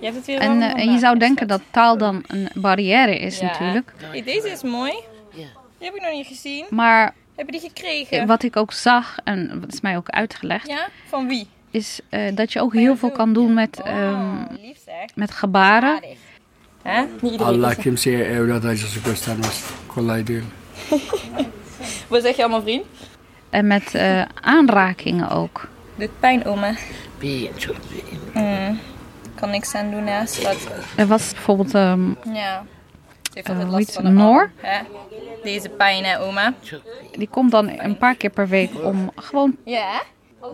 Je 0.00 0.06
hebt 0.06 0.16
het 0.16 0.26
weer 0.26 0.38
En, 0.38 0.62
eh, 0.62 0.82
en 0.82 0.92
je 0.92 0.98
zou 0.98 1.18
denken 1.18 1.48
dat 1.48 1.60
taal 1.70 1.98
dan 1.98 2.22
een 2.26 2.48
barrière 2.54 3.18
is 3.18 3.38
Ja. 3.38 3.46
natuurlijk. 3.46 3.92
Hey, 3.96 4.22
deze 4.22 4.48
is 4.50 4.62
mooi. 4.62 4.92
Die 5.34 5.88
heb 5.88 5.94
ik 5.94 6.02
nog 6.02 6.12
niet 6.12 6.26
gezien. 6.26 6.64
Maar 6.70 7.14
Heb 7.34 7.46
je 7.46 7.52
die 7.52 7.60
gekregen? 7.60 8.26
wat 8.26 8.42
ik 8.42 8.56
ook 8.56 8.72
zag, 8.72 9.16
en 9.24 9.60
wat 9.60 9.72
is 9.72 9.80
mij 9.80 9.96
ook 9.96 10.08
uitgelegd, 10.08 10.66
Ja? 10.68 10.88
Van 11.08 11.26
wie? 11.28 11.46
is 11.70 12.00
eh, 12.08 12.34
dat 12.34 12.52
je 12.52 12.60
ook 12.60 12.72
heel 12.72 12.96
veel 12.96 13.10
kan 13.10 13.32
doen 13.32 13.54
met, 13.54 13.80
ehm, 13.80 14.36
met 15.14 15.30
gebaren. 15.30 16.00
Hè? 16.82 17.04
Niet 17.20 17.40
Allah 17.40 17.74
kimseye 17.78 18.24
evlat 18.24 18.64
acısı 18.64 19.00
göstermez. 19.00 19.62
Kolay 19.86 20.22
değil. 20.24 20.42
Wat 22.08 22.22
zeg 22.22 22.36
je 22.36 22.42
allemaal, 22.42 22.62
vriend? 22.62 22.84
En 23.50 23.66
met 23.66 23.94
eh, 23.94 24.22
aanrakingen 24.40 25.28
ook. 25.30 25.68
Doet 26.00 26.20
pijn, 26.20 26.44
oma. 26.44 26.74
Mm. 28.34 28.78
Kan 29.34 29.50
niks 29.50 29.74
aan 29.74 29.90
doen, 29.90 30.06
hè? 30.06 30.26
Slat. 30.26 30.68
Er 30.96 31.06
was 31.06 31.32
bijvoorbeeld 31.32 31.74
ehm, 31.74 32.08
Ja. 32.32 32.64
Ze 33.22 33.30
heeft 33.34 33.48
Eh, 33.48 33.54
altijd 33.54 33.72
last 33.72 33.92
van 33.92 34.14
Noor? 34.14 34.50
arm? 34.62 34.86
Deze 35.42 35.68
pijn, 35.68 36.04
hè, 36.04 36.20
oma? 36.20 36.54
die 37.12 37.28
komt 37.28 37.50
dan 37.50 37.68
een 37.80 37.98
paar 37.98 38.14
keer 38.14 38.30
per 38.30 38.48
week 38.48 38.84
om 38.84 39.10
gewoon 39.16 39.56
Ja? 39.64 40.02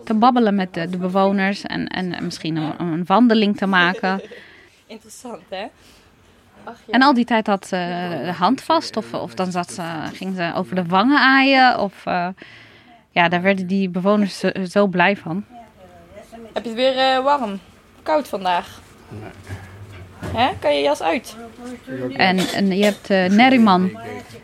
te 0.05 0.13
babbelen 0.13 0.55
met 0.55 0.73
de, 0.73 0.89
de 0.89 0.97
bewoners 0.97 1.61
en, 1.61 1.87
en 1.87 2.15
misschien 2.21 2.55
een, 2.55 2.73
een 2.79 3.05
wandeling 3.05 3.57
te 3.57 3.65
maken. 3.65 4.21
Interessant, 4.87 5.41
hè? 5.49 5.65
Ach, 6.63 6.75
ja. 6.85 6.93
En 6.93 7.01
al 7.01 7.13
die 7.13 7.25
tijd 7.25 7.47
had 7.47 7.67
ze 7.67 7.75
de 8.25 8.31
hand 8.31 8.61
vast 8.61 8.97
of, 8.97 9.13
of 9.13 9.33
dan 9.33 9.51
zat 9.51 9.71
ze, 9.71 9.83
ging 10.13 10.35
ze 10.35 10.51
over 10.55 10.75
de 10.75 10.85
wangen 10.85 11.19
aaien. 11.19 11.79
Of, 11.79 11.93
eh, 12.05 12.27
ja, 13.09 13.29
daar 13.29 13.41
werden 13.41 13.67
die 13.67 13.89
bewoners 13.89 14.39
zo, 14.39 14.49
zo 14.69 14.87
blij 14.87 15.17
van. 15.17 15.45
Heb 16.53 16.63
je 16.63 16.69
het 16.69 16.73
weer 16.73 16.97
eh, 16.97 17.23
warm? 17.23 17.59
Koud 18.03 18.27
vandaag? 18.27 18.81
Hè? 20.25 20.49
Kan 20.59 20.75
je 20.75 20.81
jas 20.81 21.01
uit? 21.01 21.37
En, 22.13 22.37
en 22.39 22.77
je 22.77 22.83
hebt 22.83 23.09
eh 23.09 23.25
Neriman, 23.25 23.99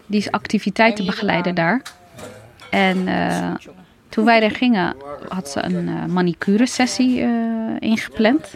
die 0.06 0.20
is 0.20 0.32
activiteitenbegeleider 0.32 1.54
daar. 1.54 1.82
En 2.70 3.08
eh, 3.08 3.54
toen 4.14 4.26
wij 4.26 4.42
er 4.44 4.52
gingen, 4.52 4.96
had 5.28 5.50
ze 5.50 5.64
een 5.64 5.88
eh, 5.88 6.06
manicure 6.06 6.66
sessie 6.66 7.22
eh, 7.22 7.30
ingepland. 7.80 8.56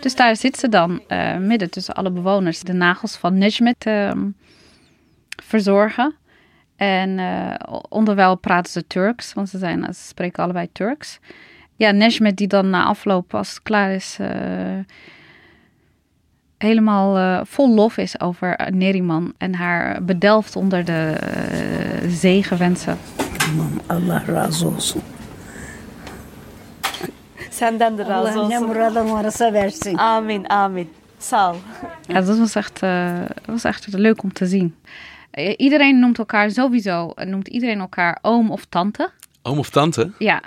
Dus 0.00 0.16
daar 0.16 0.36
zit 0.36 0.58
ze 0.58 0.68
dan 0.68 1.02
eh, 1.06 1.36
midden 1.36 1.70
tussen 1.70 1.94
alle 1.94 2.10
bewoners 2.10 2.60
de 2.60 2.72
nagels 2.72 3.16
van 3.16 3.38
Nejmet 3.38 3.80
te 3.80 4.30
verzorgen. 5.42 6.14
En 6.78 7.18
eh, 7.18 7.54
onderwijl 7.88 8.36
praten 8.36 8.72
ze 8.72 8.86
Turks, 8.86 9.32
want 9.32 9.48
ze, 9.48 9.58
zijn, 9.58 9.84
ze 9.84 10.06
spreken 10.06 10.42
allebei 10.42 10.68
Turks. 10.72 11.18
Ja, 11.76 11.90
Nejmet 11.90 12.36
die 12.36 12.46
dan 12.46 12.70
na 12.70 12.84
afloop, 12.84 13.34
als 13.34 13.48
het 13.48 13.62
klaar 13.62 13.92
is, 13.92 14.16
eh, 14.20 14.28
helemaal 16.58 17.16
eh, 17.16 17.40
vol 17.44 17.74
lof 17.74 17.96
is 17.96 18.20
over 18.20 18.68
Neriman 18.72 19.34
en 19.38 19.54
haar 19.54 20.04
bedelft 20.04 20.56
onder 20.56 20.84
de 20.84 21.16
zegenwensen. 22.08 22.98
Allah 23.86 24.28
razı 24.28 24.68
olsun. 24.68 25.02
Senden 27.50 27.96
de 27.96 28.04
razı 28.04 28.14
Allah 28.14 28.40
olsun. 28.40 28.50
ne 28.50 28.58
muradın 28.58 29.10
varsa 29.12 29.52
versin. 29.52 29.96
Amin, 29.98 30.44
amin. 30.48 30.90
Sağ 31.18 31.50
ol. 31.50 31.56
Ja, 32.06 32.20
dat 32.20 32.38
was 32.38 32.56
echt, 32.56 32.82
eh, 32.82 33.20
dat 33.34 33.46
was 33.46 33.64
echt 33.64 33.86
leuk 33.92 34.22
om 34.22 34.32
te 34.32 34.46
zien. 34.46 34.74
Eh, 35.30 35.54
iedereen 35.56 35.98
noemt 35.98 36.18
elkaar 36.18 36.50
sowieso, 36.50 37.10
eh, 37.10 37.26
noemt 37.26 37.48
iedereen 37.48 37.80
elkaar 37.80 38.18
oom 38.22 38.50
of 38.50 38.64
tante. 38.64 39.10
Oom 39.42 39.58
of 39.58 39.70
tante? 39.70 40.10
Ja, 40.18 40.42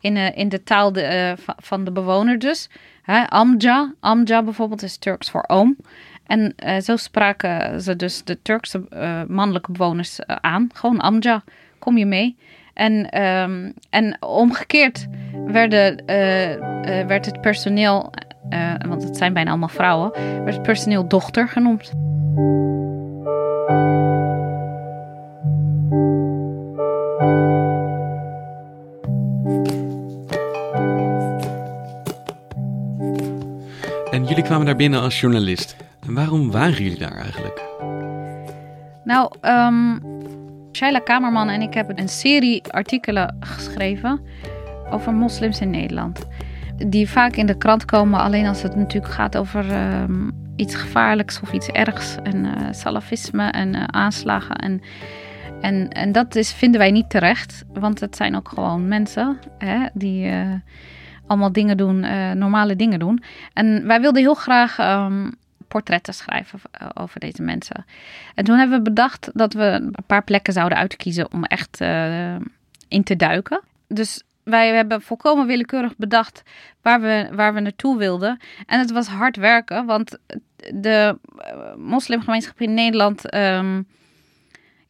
in, 0.00 0.16
eh, 0.16 0.36
in 0.36 0.48
de 0.48 0.62
taal 0.62 0.92
de, 0.92 1.34
va- 1.38 1.56
van 1.58 1.84
de 1.84 1.92
bewoner 1.92 2.38
dus. 2.38 2.68
Hè, 3.02 3.28
amja, 3.28 3.92
amja 4.00 4.42
bijvoorbeeld 4.42 4.82
is 4.82 4.96
Turks 4.96 5.30
voor 5.30 5.44
oom. 5.46 5.76
En 6.26 6.54
zo 6.82 6.96
spraken 6.96 7.80
ze 7.82 7.96
dus 7.96 8.24
de 8.24 8.42
Turkse 8.42 8.82
mannelijke 9.28 9.72
bewoners 9.72 10.26
aan. 10.26 10.68
Gewoon 10.74 11.00
amja, 11.00 11.42
kom 11.78 11.98
je 11.98 12.06
mee? 12.06 12.36
En, 12.74 13.10
ehm, 13.10 13.70
en 13.90 14.16
omgekeerd 14.22 15.06
werden, 15.46 16.04
werd 17.06 17.26
het 17.26 17.40
personeel, 17.40 18.12
want 18.86 19.02
het 19.02 19.16
zijn 19.16 19.32
bijna 19.32 19.50
allemaal 19.50 19.68
vrouwen, 19.68 20.10
werd 20.44 20.54
het 20.54 20.62
personeel 20.62 21.08
dochter 21.08 21.48
genoemd. 21.48 21.92
Kwamen 34.54 34.72
daar 34.72 34.82
binnen 34.84 35.00
als 35.00 35.20
journalist. 35.20 35.76
En 36.06 36.14
waarom 36.14 36.50
waren 36.50 36.82
jullie 36.82 36.98
daar 36.98 37.16
eigenlijk? 37.16 37.62
Nou, 39.04 39.32
ehm, 39.40 39.98
Shaila 40.72 40.98
Kamerman 40.98 41.48
en 41.48 41.62
ik 41.62 41.74
hebben 41.74 41.98
een 41.98 42.08
serie 42.08 42.62
artikelen 42.72 43.36
geschreven 43.40 44.20
over 44.90 45.12
moslims 45.12 45.60
in 45.60 45.70
Nederland. 45.70 46.26
Die 46.76 47.08
vaak 47.08 47.36
in 47.36 47.46
de 47.46 47.56
krant 47.56 47.84
komen, 47.84 48.20
alleen 48.20 48.46
als 48.46 48.62
het 48.62 48.76
natuurlijk 48.76 49.12
gaat 49.12 49.36
over 49.36 49.70
ehm, 49.70 50.30
iets 50.56 50.74
gevaarlijks 50.74 51.40
of 51.40 51.52
iets 51.52 51.68
ergs. 51.68 52.16
En 52.22 52.44
eh, 52.44 52.72
salafisme 52.72 53.50
en 53.50 53.74
eh, 53.74 53.84
aanslagen. 53.84 54.56
En, 54.56 54.80
en, 55.60 55.88
en 55.88 56.12
dat 56.12 56.36
is, 56.36 56.52
vinden 56.52 56.80
wij 56.80 56.90
niet 56.90 57.10
terecht, 57.10 57.64
want 57.72 58.00
het 58.00 58.16
zijn 58.16 58.36
ook 58.36 58.48
gewoon 58.48 58.88
mensen 58.88 59.38
hè, 59.58 59.86
die 59.94 60.28
eh, 60.28 60.52
allemaal 61.26 61.52
dingen 61.52 61.76
doen, 61.76 62.04
eh, 62.04 62.30
normale 62.30 62.76
dingen 62.76 62.98
doen. 62.98 63.22
En 63.52 63.86
wij 63.86 64.00
wilden 64.00 64.22
heel 64.22 64.34
graag 64.34 64.78
ehm, 64.78 65.30
portretten 65.68 66.14
schrijven 66.14 66.60
eh, 66.70 66.88
over 66.94 67.20
deze 67.20 67.42
mensen. 67.42 67.84
En 68.34 68.44
toen 68.44 68.58
hebben 68.58 68.78
we 68.78 68.84
bedacht 68.84 69.30
dat 69.32 69.52
we 69.52 69.64
een 69.64 69.94
paar 70.06 70.24
plekken 70.24 70.52
zouden 70.52 70.78
uitkiezen 70.78 71.32
om 71.32 71.44
echt 71.44 71.80
eh, 71.80 72.36
in 72.88 73.02
te 73.02 73.16
duiken. 73.16 73.60
Dus 73.88 74.22
wij 74.42 74.74
hebben 74.74 75.02
volkomen 75.02 75.46
willekeurig 75.46 75.96
bedacht 75.96 76.42
waar 76.82 77.00
we, 77.00 77.28
waar 77.32 77.54
we 77.54 77.60
naartoe 77.60 77.98
wilden. 77.98 78.40
En 78.66 78.78
het 78.78 78.90
was 78.90 79.06
hard 79.06 79.36
werken, 79.36 79.86
want 79.86 80.18
de 80.74 81.18
moslimgemeenschap 81.76 82.60
in 82.60 82.74
Nederland 82.74 83.30
ehm, 83.30 83.82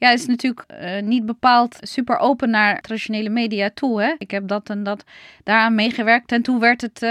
ja, 0.05 0.11
is 0.11 0.27
natuurlijk 0.27 0.65
eh, 0.67 1.03
niet 1.03 1.27
bepaald 1.27 1.77
super 1.81 2.19
open 2.19 2.51
naar 2.51 2.81
traditionele 2.81 3.29
media 3.29 3.71
toe. 3.75 4.03
Hè? 4.03 4.15
Ik 4.19 4.31
heb 4.31 4.49
dat 4.49 4.71
en 4.71 4.83
dat 4.83 5.05
daaraan 5.45 5.75
meegewerkt 5.75 6.33
en 6.33 6.43
toen 6.43 6.61
werd 6.61 6.81
het 6.81 7.07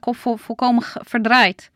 vol- 0.00 0.36
volkomen 0.36 0.82
verdraaid. 0.84 1.70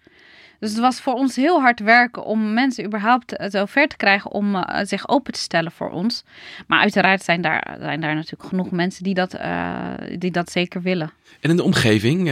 Dus 0.63 0.71
het 0.71 0.81
was 0.81 1.01
voor 1.01 1.13
ons 1.15 1.37
heel 1.37 1.61
hard 1.61 1.81
werken 1.81 2.25
om 2.25 2.53
mensen 2.53 2.85
überhaupt 2.85 3.37
eh, 3.37 3.51
zo 3.51 3.65
ver 3.67 3.89
te 3.89 3.97
krijgen 3.97 4.31
om 4.31 4.55
eh, 4.57 4.87
zich 4.87 5.09
open 5.09 5.33
te 5.33 5.39
stellen 5.39 5.73
voor 5.73 5.91
ons. 5.91 6.25
Maar 6.67 6.81
uiteraard 6.81 7.23
zijn 7.23 7.41
daar, 7.41 7.77
zijn 7.81 8.01
daar 8.01 8.15
natuurlijk 8.15 8.49
genoeg 8.49 8.71
mensen 8.71 9.05
die 9.05 9.15
dat, 9.15 9.35
eh, 9.35 9.89
die 10.19 10.31
dat 10.31 10.51
zeker 10.51 10.83
willen. 10.83 11.11
En 11.41 11.51
in 11.51 11.57
de 11.57 11.63
omgeving, 11.63 12.31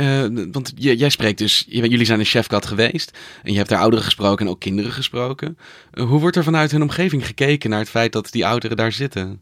want 0.53 0.73
j- 0.77 0.91
jij 0.91 1.09
spreekt 1.09 1.39
dus, 1.39 1.65
jullie 1.69 2.05
zijn 2.05 2.19
een 2.19 2.25
chefkat 2.25 2.67
geweest 2.67 3.19
en 3.43 3.51
je 3.53 3.57
hebt 3.59 3.69
daar 3.71 3.81
ouderen 3.81 4.05
gesproken 4.05 4.47
en 4.47 4.53
ook 4.53 4.61
kinderen 4.61 4.93
gesproken. 4.93 5.59
Hoe 5.93 6.21
wordt 6.21 6.37
er 6.37 6.45
vanuit 6.45 6.71
hun 6.71 6.83
omgeving 6.83 7.27
gekeken 7.27 7.71
naar 7.71 7.79
het 7.79 7.91
feit 7.91 8.13
dat 8.13 8.33
die 8.33 8.47
ouderen 8.47 8.77
daar 8.77 8.93
zitten? 8.93 9.41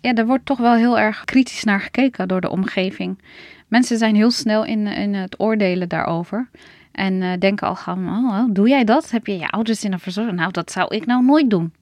Ja, 0.00 0.14
er 0.14 0.26
wordt 0.26 0.46
toch 0.46 0.58
wel 0.58 0.74
heel 0.74 0.98
erg 0.98 1.24
kritisch 1.24 1.64
naar 1.64 1.80
gekeken 1.80 2.28
door 2.28 2.40
de 2.40 2.50
omgeving. 2.50 3.22
Mensen 3.68 3.98
zijn 3.98 4.14
heel 4.14 4.30
snel 4.30 4.64
in, 4.64 4.86
in 4.86 5.14
het 5.14 5.40
oordelen 5.40 5.88
daarover. 5.88 6.48
En 6.92 7.22
eh, 7.22 7.38
denken 7.38 7.68
al 7.68 7.76
gaan, 7.76 8.08
oh, 8.08 8.44
doe 8.54 8.68
jij 8.68 8.84
dat? 8.84 9.10
Heb 9.10 9.26
je 9.26 9.38
je 9.38 9.50
ouders 9.50 9.84
in 9.84 9.92
een 9.92 10.00
verzorging? 10.00 10.36
Nou, 10.36 10.50
dat 10.50 10.70
zou 10.70 10.94
ik 10.94 11.06
nou 11.06 11.24
nooit 11.24 11.50
doen. 11.50 11.72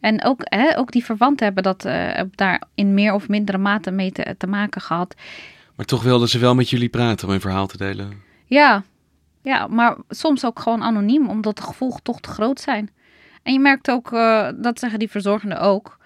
En 0.00 0.24
ook, 0.24 0.40
hè, 0.44 0.78
ook 0.78 0.92
die 0.92 1.04
verwanten 1.04 1.44
hebben 1.44 1.62
dat 1.62 1.84
eh, 1.84 2.22
daar 2.34 2.62
in 2.74 2.94
meer 2.94 3.14
of 3.14 3.28
mindere 3.28 3.58
mate 3.58 3.90
mee 3.90 4.12
te, 4.12 4.34
te 4.38 4.46
maken 4.46 4.80
gehad. 4.80 5.14
Maar 5.76 5.86
toch 5.86 6.02
wilden 6.02 6.28
ze 6.28 6.38
wel 6.38 6.54
met 6.54 6.70
jullie 6.70 6.88
praten 6.88 7.26
om 7.26 7.32
hun 7.32 7.40
verhaal 7.40 7.66
te 7.66 7.76
delen. 7.76 8.12
Ja, 8.46 8.82
ja, 9.42 9.66
maar 9.66 9.96
soms 10.08 10.44
ook 10.44 10.58
gewoon 10.58 10.82
anoniem, 10.82 11.28
omdat 11.28 11.56
de 11.56 11.62
gevolgen 11.62 12.02
toch 12.02 12.20
te 12.20 12.28
groot 12.28 12.60
zijn. 12.60 12.90
En 13.42 13.52
je 13.52 13.60
merkt 13.60 13.90
ook, 13.90 14.12
eh, 14.12 14.48
dat 14.56 14.78
zeggen 14.78 14.98
die 14.98 15.10
verzorgenden 15.10 15.60
ook. 15.60 15.98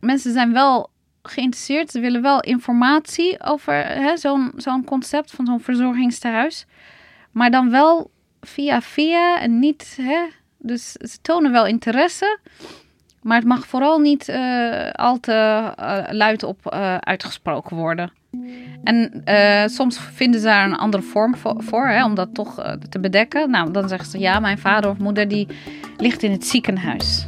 Mensen 0.00 0.32
zijn 0.32 0.52
wel 0.52 0.90
geïnteresseerd, 1.22 1.90
ze 1.90 2.00
willen 2.00 2.22
wel 2.22 2.40
informatie 2.40 3.42
over 3.42 4.12
zo'n 4.14 4.52
zo'n 4.56 4.84
concept 4.84 5.30
van 5.30 5.46
zo'n 5.46 5.60
verzorgingstehuis. 5.60 6.66
Maar 7.34 7.50
dan 7.50 7.70
wel 7.70 8.10
via 8.40 8.80
via 8.80 9.40
en 9.40 9.58
niet, 9.58 9.98
hè, 10.00 10.26
dus 10.58 10.92
ze 10.92 11.18
tonen 11.22 11.52
wel 11.52 11.66
interesse. 11.66 12.38
Maar 13.22 13.36
het 13.38 13.46
mag 13.46 13.66
vooral 13.66 13.98
niet 13.98 14.28
eh, 14.28 14.90
al 14.90 15.20
te 15.20 15.32
eh, 15.76 15.98
luid 16.10 16.42
op 16.42 16.66
eh, 16.66 16.96
uitgesproken 16.96 17.76
worden. 17.76 18.12
En 18.84 19.22
soms 19.70 19.98
vinden 19.98 20.40
ze 20.40 20.46
daar 20.46 20.64
een 20.64 20.76
andere 20.76 21.02
vorm 21.02 21.34
voor, 21.58 21.86
hè, 21.86 22.04
om 22.04 22.14
dat 22.14 22.34
toch 22.34 22.76
te 22.88 23.00
bedekken. 23.00 23.50
Nou, 23.50 23.70
dan 23.70 23.88
zeggen 23.88 24.08
ze 24.08 24.18
ja, 24.18 24.38
mijn 24.38 24.58
vader 24.58 24.90
of 24.90 24.98
moeder 24.98 25.28
die 25.28 25.48
ligt 25.96 26.22
in 26.22 26.30
het 26.30 26.46
ziekenhuis. 26.46 27.26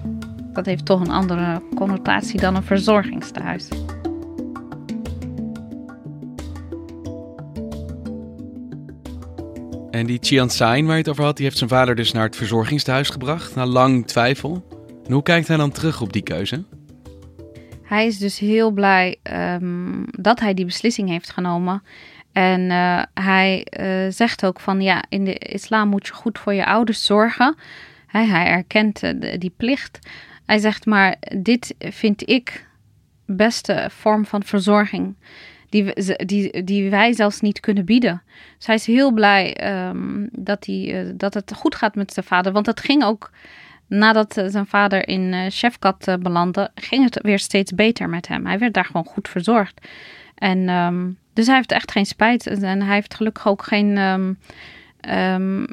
Dat 0.52 0.66
heeft 0.66 0.86
toch 0.86 1.00
een 1.00 1.10
andere 1.10 1.62
connotatie 1.74 2.40
dan 2.40 2.56
een 2.56 2.62
verzorgingstehuis. 2.62 3.68
En 9.96 10.06
die 10.06 10.18
Chian 10.20 10.50
Sain 10.50 10.86
waar 10.86 10.94
je 10.94 11.00
het 11.00 11.10
over 11.10 11.24
had, 11.24 11.36
die 11.36 11.44
heeft 11.44 11.58
zijn 11.58 11.70
vader 11.70 11.94
dus 11.94 12.12
naar 12.12 12.24
het 12.24 12.36
verzorgingstehuis 12.36 13.08
gebracht, 13.08 13.54
na 13.54 13.66
lang 13.66 14.06
twijfel. 14.06 14.66
En 15.06 15.12
hoe 15.12 15.22
kijkt 15.22 15.48
hij 15.48 15.56
dan 15.56 15.70
terug 15.70 16.00
op 16.00 16.12
die 16.12 16.22
keuze? 16.22 16.64
Hij 17.82 18.06
is 18.06 18.18
dus 18.18 18.38
heel 18.38 18.70
blij 18.70 19.16
ehm, 19.22 20.02
dat 20.10 20.40
hij 20.40 20.54
die 20.54 20.64
beslissing 20.64 21.08
heeft 21.08 21.30
genomen. 21.30 21.82
En 22.32 22.70
eh, 22.70 23.02
hij 23.14 23.64
eh, 23.64 24.12
zegt 24.12 24.46
ook 24.46 24.60
van 24.60 24.80
ja, 24.80 25.04
in 25.08 25.24
de 25.24 25.34
islam 25.34 25.88
moet 25.88 26.06
je 26.06 26.12
goed 26.12 26.38
voor 26.38 26.54
je 26.54 26.66
ouders 26.66 27.02
zorgen. 27.02 27.56
Hij, 28.06 28.26
hij 28.26 28.46
erkent 28.46 29.02
eh, 29.02 29.38
die 29.38 29.52
plicht. 29.56 29.98
Hij 30.46 30.58
zegt 30.58 30.86
maar, 30.86 31.16
dit 31.38 31.74
vind 31.78 32.28
ik 32.28 32.66
beste 33.26 33.88
vorm 33.92 34.26
van 34.26 34.42
verzorging. 34.42 35.14
Die, 36.26 36.64
die, 36.64 36.90
wij 36.90 37.12
zelfs 37.12 37.40
niet 37.40 37.60
kunnen 37.60 37.84
bieden. 37.84 38.22
Hij 38.64 38.74
is 38.74 38.86
heel 38.86 39.12
blij 39.12 39.54
ehm, 39.54 40.26
dat, 40.32 40.66
hij, 40.66 41.06
eh, 41.06 41.12
dat 41.14 41.34
het 41.34 41.52
goed 41.54 41.74
gaat 41.74 41.94
met 41.94 42.12
zijn 42.12 42.26
vader. 42.26 42.52
Want 42.52 42.66
het 42.66 42.80
ging 42.80 43.04
ook 43.04 43.30
nadat 43.86 44.36
eh, 44.36 44.44
zijn 44.48 44.66
vader 44.66 45.08
in 45.08 45.32
eh 45.32 45.44
Chefkat 45.48 46.16
belandde, 46.20 46.70
ging 46.74 47.04
het 47.04 47.22
weer 47.22 47.38
steeds 47.38 47.74
beter 47.74 48.08
met 48.08 48.28
hem. 48.28 48.46
Hij 48.46 48.58
werd 48.58 48.74
daar 48.74 48.84
gewoon 48.84 49.04
goed 49.04 49.28
verzorgd. 49.28 49.88
En 50.34 50.68
ehm, 50.68 51.10
dus 51.32 51.46
hij 51.46 51.56
heeft 51.56 51.72
echt 51.72 51.92
geen 51.92 52.06
spijt. 52.06 52.46
En 52.46 52.82
hij 52.82 52.94
heeft 52.94 53.14
gelukkig 53.14 53.46
ook 53.46 53.62
geen, 53.62 53.96
ehm, 55.00 55.64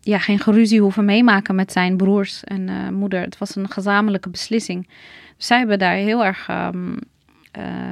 ja, 0.00 0.18
geen 0.18 0.38
geruzie 0.38 0.80
hoeven 0.80 1.04
meemaken 1.04 1.54
met 1.54 1.72
zijn 1.72 1.96
broers 1.96 2.44
en 2.44 2.94
moeder. 2.94 3.20
Het 3.20 3.38
was 3.38 3.56
een 3.56 3.70
gezamenlijke 3.70 4.30
beslissing. 4.30 4.88
Zij 5.36 5.58
hebben 5.58 5.78
daar 5.78 5.94
heel 5.94 6.24
erg 6.24 6.48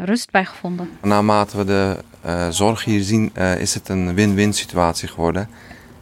rust 0.05 0.31
bij 0.31 0.45
gevonden. 0.45 0.91
Naarmate 1.03 1.57
we 1.57 1.65
de 1.65 1.97
eh, 2.21 2.49
zorg 2.49 2.85
hier 2.85 3.03
zien, 3.03 3.31
eh, 3.35 3.61
is 3.61 3.75
het 3.75 3.89
een 3.89 4.15
win-win 4.15 4.53
situatie 4.53 5.09
geworden. 5.09 5.49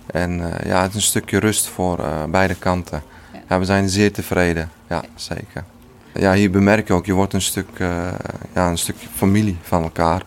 En 0.07 0.41
eh, 0.41 0.67
ja, 0.67 0.83
het 0.83 0.91
is 0.91 0.97
een 0.97 1.03
stukje 1.03 1.39
rust 1.39 1.67
voor 1.67 1.99
eh, 1.99 2.25
beide 2.25 2.55
kanten. 2.55 3.03
Ja. 3.49 3.59
we 3.59 3.65
zijn 3.65 3.89
zeer 3.89 4.13
tevreden. 4.13 4.71
Ja, 4.89 5.03
zeker. 5.15 5.65
Ja, 6.15 6.33
hier 6.33 6.51
bemerk 6.51 6.87
je 6.87 6.93
ook, 6.93 7.07
je 7.07 7.13
wordt 7.13 7.33
een 7.33 7.43
stuk, 7.43 7.69
eh, 7.79 8.13
ja, 8.55 8.69
een 8.69 8.79
stuk 8.79 8.97
familie 9.15 9.57
van 9.63 9.83
elkaar. 9.83 10.23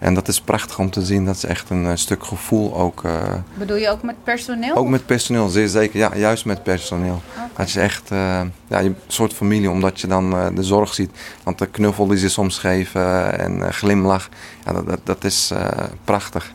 En 0.00 0.14
dat 0.14 0.28
is 0.28 0.40
prachtig 0.40 0.78
om 0.78 0.90
te 0.90 1.02
zien. 1.04 1.24
Dat 1.24 1.36
is 1.36 1.44
echt 1.44 1.70
een 1.70 1.86
eh, 1.86 1.92
stuk 1.94 2.24
gevoel 2.24 2.74
ook. 2.76 3.04
eh, 3.04 3.34
Bedoel 3.54 3.76
je 3.76 3.88
ook 3.90 4.02
met 4.02 4.24
personeel? 4.24 4.74
ook 4.76 4.88
met 4.88 5.06
personeel, 5.06 5.48
zeer 5.48 5.68
zeker. 5.68 5.98
Ja, 5.98 6.16
juist 6.16 6.44
met 6.44 6.62
personeel. 6.62 7.22
Dat 7.56 7.66
is 7.66 7.76
echt 7.76 8.10
eh, 8.10 8.40
ja, 8.68 8.78
je- 8.78 8.88
een 8.88 8.96
soort 9.06 9.32
familie, 9.32 9.70
omdat 9.70 10.00
je 10.00 10.06
dan 10.06 10.32
eh, 10.32 10.46
de 10.54 10.62
zorg 10.62 10.94
ziet. 10.94 11.10
Want 11.42 11.58
de 11.58 11.66
knuffel 11.66 12.06
die 12.06 12.18
ze 12.18 12.28
soms 12.28 12.58
geven 12.58 13.38
en 13.38 13.72
glimlach, 13.74 14.28
ja, 14.64 14.72
dat, 14.72 14.86
dat, 14.88 15.00
dat 15.04 15.24
is 15.24 15.50
eh, 15.50 15.68
prachtig. 16.04 16.52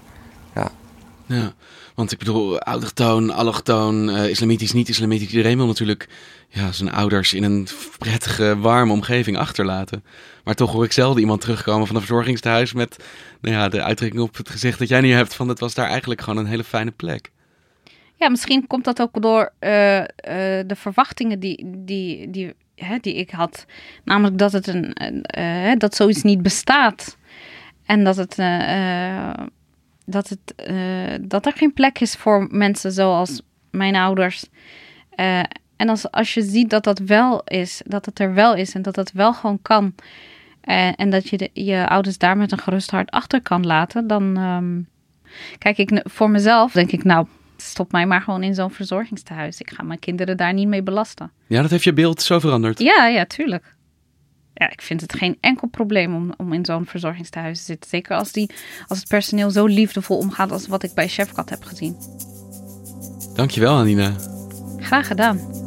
Ja. 0.56 0.68
Ja, 1.26 1.54
want 1.96 2.12
ik 2.12 2.18
bedoel, 2.18 2.60
autochtoon, 2.60 3.32
allochtoon, 3.34 4.10
eh, 4.10 4.30
islamitisch, 4.30 4.74
niet-islamitisch. 4.74 5.28
Iedereen 5.30 5.58
wil 5.58 5.68
natuurlijk 5.68 6.10
ja, 6.50 6.72
zijn 6.72 6.92
ouders 6.92 7.34
in 7.34 7.44
een 7.44 7.68
prettige, 7.98 8.58
warme 8.58 8.94
omgeving 8.94 9.38
achterlaten. 9.38 10.04
Maar 10.44 10.56
toch 10.56 10.72
hoor 10.72 10.84
ik 10.84 10.92
zelden 10.92 11.22
iemand 11.22 11.42
terugkomen 11.42 11.88
van 11.88 11.96
een 11.96 12.02
verzorgingstehuis 12.02 12.74
met 12.74 13.04
nou 13.42 13.56
ja, 13.56 13.70
de 13.70 13.84
uitdrukking 13.84 14.24
op 14.24 14.38
het 14.38 14.50
gezicht 14.50 14.80
dat 14.80 14.88
jij 14.88 15.02
nu 15.02 15.12
hebt 15.12 15.36
van 15.36 15.48
het 15.48 15.60
was 15.60 15.74
daar 15.74 15.90
eigenlijk 15.90 16.22
gewoon 16.22 16.40
een 16.40 16.50
hele 16.50 16.64
fijne 16.64 16.92
plek. 16.92 17.32
Ja, 18.16 18.30
misschien 18.30 18.68
komt 18.68 18.84
dat 18.84 19.02
ook 19.02 19.22
door 19.22 19.54
eh, 19.60 20.00
eh, 20.00 20.08
de 20.68 20.76
verwachtingen 20.76 21.40
die, 21.40 21.66
die, 21.78 22.30
die, 22.30 22.54
hè, 22.76 22.98
die 22.98 23.16
ik 23.16 23.30
had. 23.30 23.66
Namelijk 24.04 24.38
dat, 24.38 24.52
het 24.52 24.68
een, 24.68 24.94
eh, 25.24 25.72
dat 25.78 25.96
zoiets 25.96 26.24
niet 26.24 26.42
bestaat. 26.42 27.18
En 27.86 28.04
dat, 28.04 28.16
het, 28.16 28.36
dat, 30.06 30.30
het, 30.30 30.54
dat 31.30 31.46
er 31.46 31.54
geen 31.54 31.74
plek 31.74 32.00
is 32.00 32.16
voor 32.16 32.48
mensen 32.52 32.92
zoals 32.92 33.42
mijn 33.72 33.96
ouders. 33.96 34.46
En 35.76 35.90
als, 35.90 36.12
als 36.12 36.34
je 36.34 36.42
ziet 36.42 36.70
dat 36.70 36.84
dat 36.84 37.00
wel 37.00 37.42
is, 37.44 37.82
dat 37.86 38.06
het 38.06 38.20
er 38.20 38.34
wel 38.34 38.56
is 38.56 38.74
en 38.74 38.82
dat 38.82 38.96
het 38.96 39.12
wel 39.12 39.34
gewoon 39.34 39.62
kan. 39.62 39.96
eh, 40.62 41.00
en 41.00 41.10
dat 41.10 41.30
je 41.30 41.38
de, 41.38 41.50
je 41.54 41.88
ouders 41.90 42.18
daar 42.18 42.38
met 42.38 42.52
een 42.52 42.58
gerust 42.58 42.92
hart 42.92 43.12
achter 43.12 43.42
kan 43.42 43.66
laten, 43.66 44.08
dan 44.08 44.38
ehm, 44.38 44.80
kijk 45.58 45.78
ik 45.78 46.02
voor 46.04 46.30
mezelf, 46.30 46.72
denk 46.72 46.92
ik, 46.92 47.04
nou, 47.04 47.28
stop 47.58 47.92
mij 47.92 48.06
maar 48.06 48.22
gewoon 48.22 48.44
in 48.44 48.54
zo'n 48.56 48.72
verzorgingstehuis. 48.72 49.60
Ik 49.60 49.72
ga 49.72 49.84
mijn 49.84 50.00
kinderen 50.00 50.38
daar 50.38 50.54
niet 50.54 50.68
mee 50.68 50.84
belasten. 50.84 51.32
Ja, 51.48 51.62
dat 51.62 51.72
heeft 51.72 51.84
je 51.84 51.94
beeld 51.94 52.22
zo 52.22 52.40
veranderd. 52.40 52.80
Ja, 52.80 53.08
ja, 53.08 53.26
tuurlijk. 53.26 53.74
Ja, 54.54 54.72
ik 54.72 54.82
vind 54.82 55.02
het 55.02 55.14
geen 55.14 55.38
enkel 55.40 55.68
probleem 55.68 56.16
om, 56.16 56.34
om 56.38 56.54
in 56.54 56.66
zo'n 56.66 56.86
verzorgingstehuis 56.86 57.58
te 57.58 57.64
zitten. 57.64 57.90
Zeker 57.90 58.16
als, 58.18 58.32
die, 58.32 58.50
als 58.88 59.00
het 59.00 59.08
personeel 59.08 59.50
zo 59.50 59.66
liefdevol 59.66 60.18
omgaat 60.18 60.52
als 60.52 60.68
wat 60.68 60.84
ik 60.84 60.94
bij 60.94 61.08
Chefkat 61.08 61.50
heb 61.50 61.64
gezien. 61.64 61.98
Dankjewel, 63.36 63.78
Anina. 63.78 64.14
Graag 64.80 65.08
gedaan. 65.08 65.65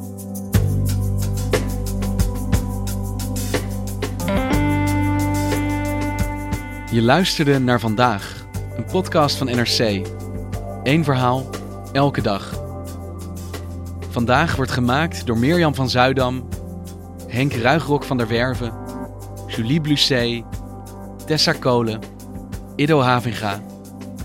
Je 6.99 7.05
luisterde 7.05 7.59
naar 7.59 7.81
vandaag, 7.81 8.47
een 8.77 8.85
podcast 8.85 9.37
van 9.37 9.47
NRC. 9.47 10.07
Eén 10.83 11.05
verhaal, 11.05 11.51
elke 11.93 12.23
dag. 12.23 12.63
Vandaag 14.11 14.57
wordt 14.57 14.71
gemaakt 14.71 15.27
door 15.27 15.39
Mirjam 15.39 15.75
van 15.75 15.91
Zuidam, 15.91 16.49
Henk 17.27 17.53
Ruigrok 17.53 18.05
van 18.05 18.17
der 18.17 18.29
Werven, 18.29 18.73
Julie 19.47 19.81
Blusset, 19.81 20.45
Tessa 21.27 21.53
Kolen, 21.53 22.01
Ido 22.77 23.01
Havinga, 23.01 23.61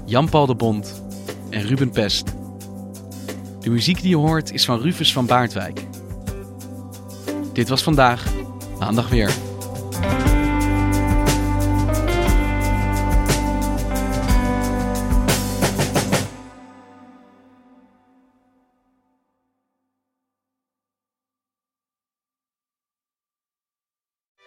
Jan-Paul 0.06 0.46
de 0.46 0.56
Bond 0.56 1.04
en 1.50 1.62
Ruben 1.62 1.90
Pest. 1.90 2.34
De 3.60 3.70
muziek 3.70 4.02
die 4.02 4.10
je 4.10 4.18
hoort 4.18 4.52
is 4.52 4.66
van 4.66 4.82
Rufus 4.82 5.14
van 5.14 5.26
Baardwijk. 5.26 5.86
Dit 7.54 7.70
was 7.70 7.84
vandaag, 7.84 8.26
maandag 8.80 9.10
weer. 9.10 9.32